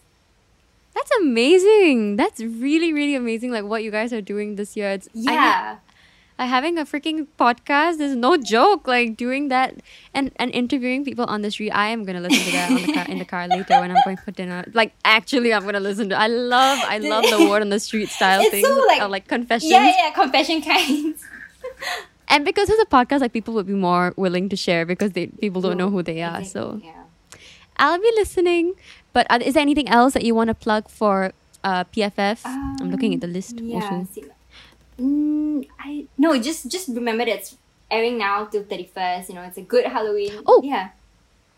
[0.95, 2.17] That's amazing.
[2.17, 3.51] That's really, really amazing.
[3.53, 4.91] Like what you guys are doing this year.
[4.93, 5.77] It's Yeah,
[6.39, 8.87] like having a freaking podcast is no joke.
[8.87, 9.77] Like doing that
[10.13, 11.71] and, and interviewing people on the street.
[11.71, 14.03] I am gonna listen to that on the car in the car later when I'm
[14.05, 14.65] going for dinner.
[14.75, 16.17] Like actually, I'm gonna listen to.
[16.19, 18.47] I love I love the word on the street style thing.
[18.47, 19.71] It's things so, like- or like confessions.
[19.71, 21.25] yeah, yeah, confession kinds.
[22.29, 25.29] And because it's a podcast, like people would be more willing to share because they
[25.29, 26.43] people don't know who they are.
[26.45, 27.05] So yeah.
[27.77, 28.75] I'll be listening.
[29.13, 31.33] But uh, is there anything else that you want to plug for
[31.63, 32.41] uh, PFF?
[32.45, 34.05] I'm looking at the list Yeah.
[34.05, 34.25] see-
[35.01, 37.57] Mm, I no, just just remember that it's
[37.91, 39.29] airing now till thirty first.
[39.29, 40.33] You know, it's a good Halloween.
[40.47, 40.61] Oh.
[40.63, 40.91] yeah.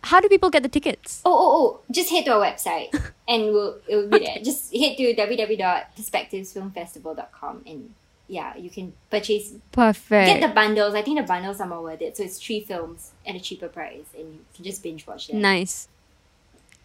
[0.03, 1.21] How do people get the tickets?
[1.25, 1.81] Oh, oh, oh!
[1.91, 2.93] Just head to our website
[3.29, 4.39] and we'll it will be there.
[4.43, 7.93] Just head to www.perspectivesfilmfestival.com and
[8.29, 10.27] yeah, you can purchase Perfect.
[10.27, 10.95] get the bundles.
[10.95, 12.17] I think the bundles are more worth it.
[12.17, 15.41] So it's three films at a cheaper price and you can just binge watch them.
[15.41, 15.89] Nice.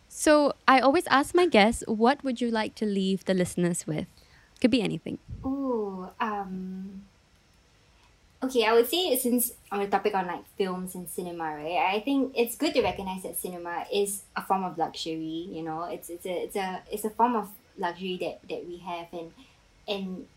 [0.08, 4.08] So I always ask my guests, what would you like to leave the listeners with?
[4.62, 5.20] Could be anything.
[5.44, 7.04] Oh, um
[8.44, 11.96] Okay, I would say since on the topic on like films and cinema, right?
[11.96, 15.48] I think it's good to recognize that cinema is a form of luxury.
[15.50, 17.48] You know, it's it's a it's a it's a form of
[17.78, 19.32] luxury that that we have, and
[19.88, 20.28] and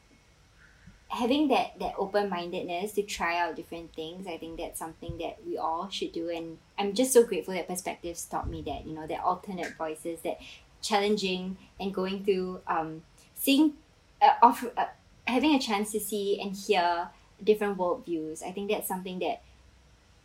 [1.09, 5.39] having that that open mindedness to try out different things, I think that's something that
[5.45, 6.29] we all should do.
[6.31, 10.21] And I'm just so grateful that perspectives taught me that you know that alternate voices,
[10.21, 10.39] that
[10.81, 13.03] challenging and going through um
[13.35, 13.75] seeing
[14.21, 14.87] uh, off, uh,
[15.27, 17.09] having a chance to see and hear
[17.43, 18.43] different worldviews.
[18.43, 19.43] I think that's something that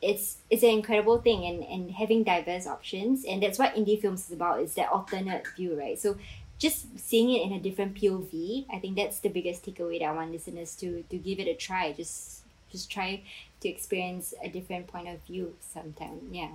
[0.02, 4.26] it's it's an incredible thing and, and having diverse options and that's what indie films
[4.26, 6.18] is about is that alternate view right so
[6.58, 10.12] just seeing it in a different POV I think that's the biggest takeaway that I
[10.12, 13.22] want listeners to to give it a try just just try
[13.60, 16.50] to experience a different point of view sometime yeah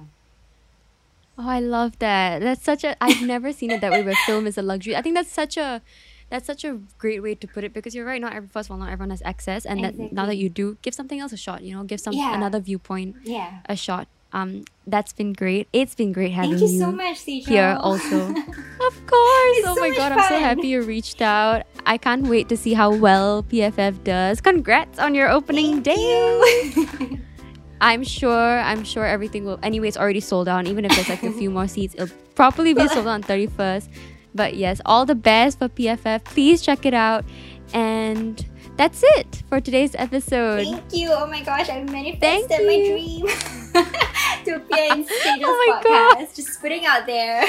[1.38, 2.40] Oh, I love that.
[2.40, 2.96] That's such a.
[3.04, 4.02] I've never seen it that way.
[4.02, 4.96] Where film is a luxury.
[4.96, 5.82] I think that's such a
[6.30, 8.20] that's such a great way to put it because you're right.
[8.20, 10.06] Not every first of all, not everyone has access, and exactly.
[10.06, 11.62] that now that you do, give something else a shot.
[11.62, 12.34] You know, give some yeah.
[12.34, 13.60] another viewpoint yeah.
[13.66, 14.08] a shot.
[14.32, 15.68] Um, that's been great.
[15.72, 18.28] It's been great having Thank you, you so much, here also.
[18.30, 19.56] of course.
[19.56, 20.18] It's oh so my god, fun.
[20.18, 21.62] I'm so happy you reached out.
[21.86, 24.40] I can't wait to see how well PFF does.
[24.40, 26.72] Congrats on your opening Thank day.
[26.76, 27.20] You.
[27.80, 28.58] I'm sure.
[28.60, 29.58] I'm sure everything will.
[29.62, 30.66] Anyway, it's already sold out.
[30.66, 33.88] Even if there's like a few more seats, it'll probably be sold out on 31st.
[34.36, 36.24] But yes, all the best for PFF.
[36.24, 37.24] Please check it out.
[37.72, 38.44] And
[38.76, 40.64] that's it for today's episode.
[40.64, 41.10] Thank you.
[41.10, 43.26] Oh my gosh, I manifested my dream
[44.44, 45.08] to appear in Stagel's
[45.44, 46.18] oh podcast.
[46.18, 46.28] God.
[46.36, 47.44] Just putting out there.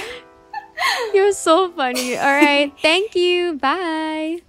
[1.13, 2.17] You're so funny.
[2.17, 2.71] All right.
[2.81, 3.53] Thank you.
[3.55, 4.41] Bye.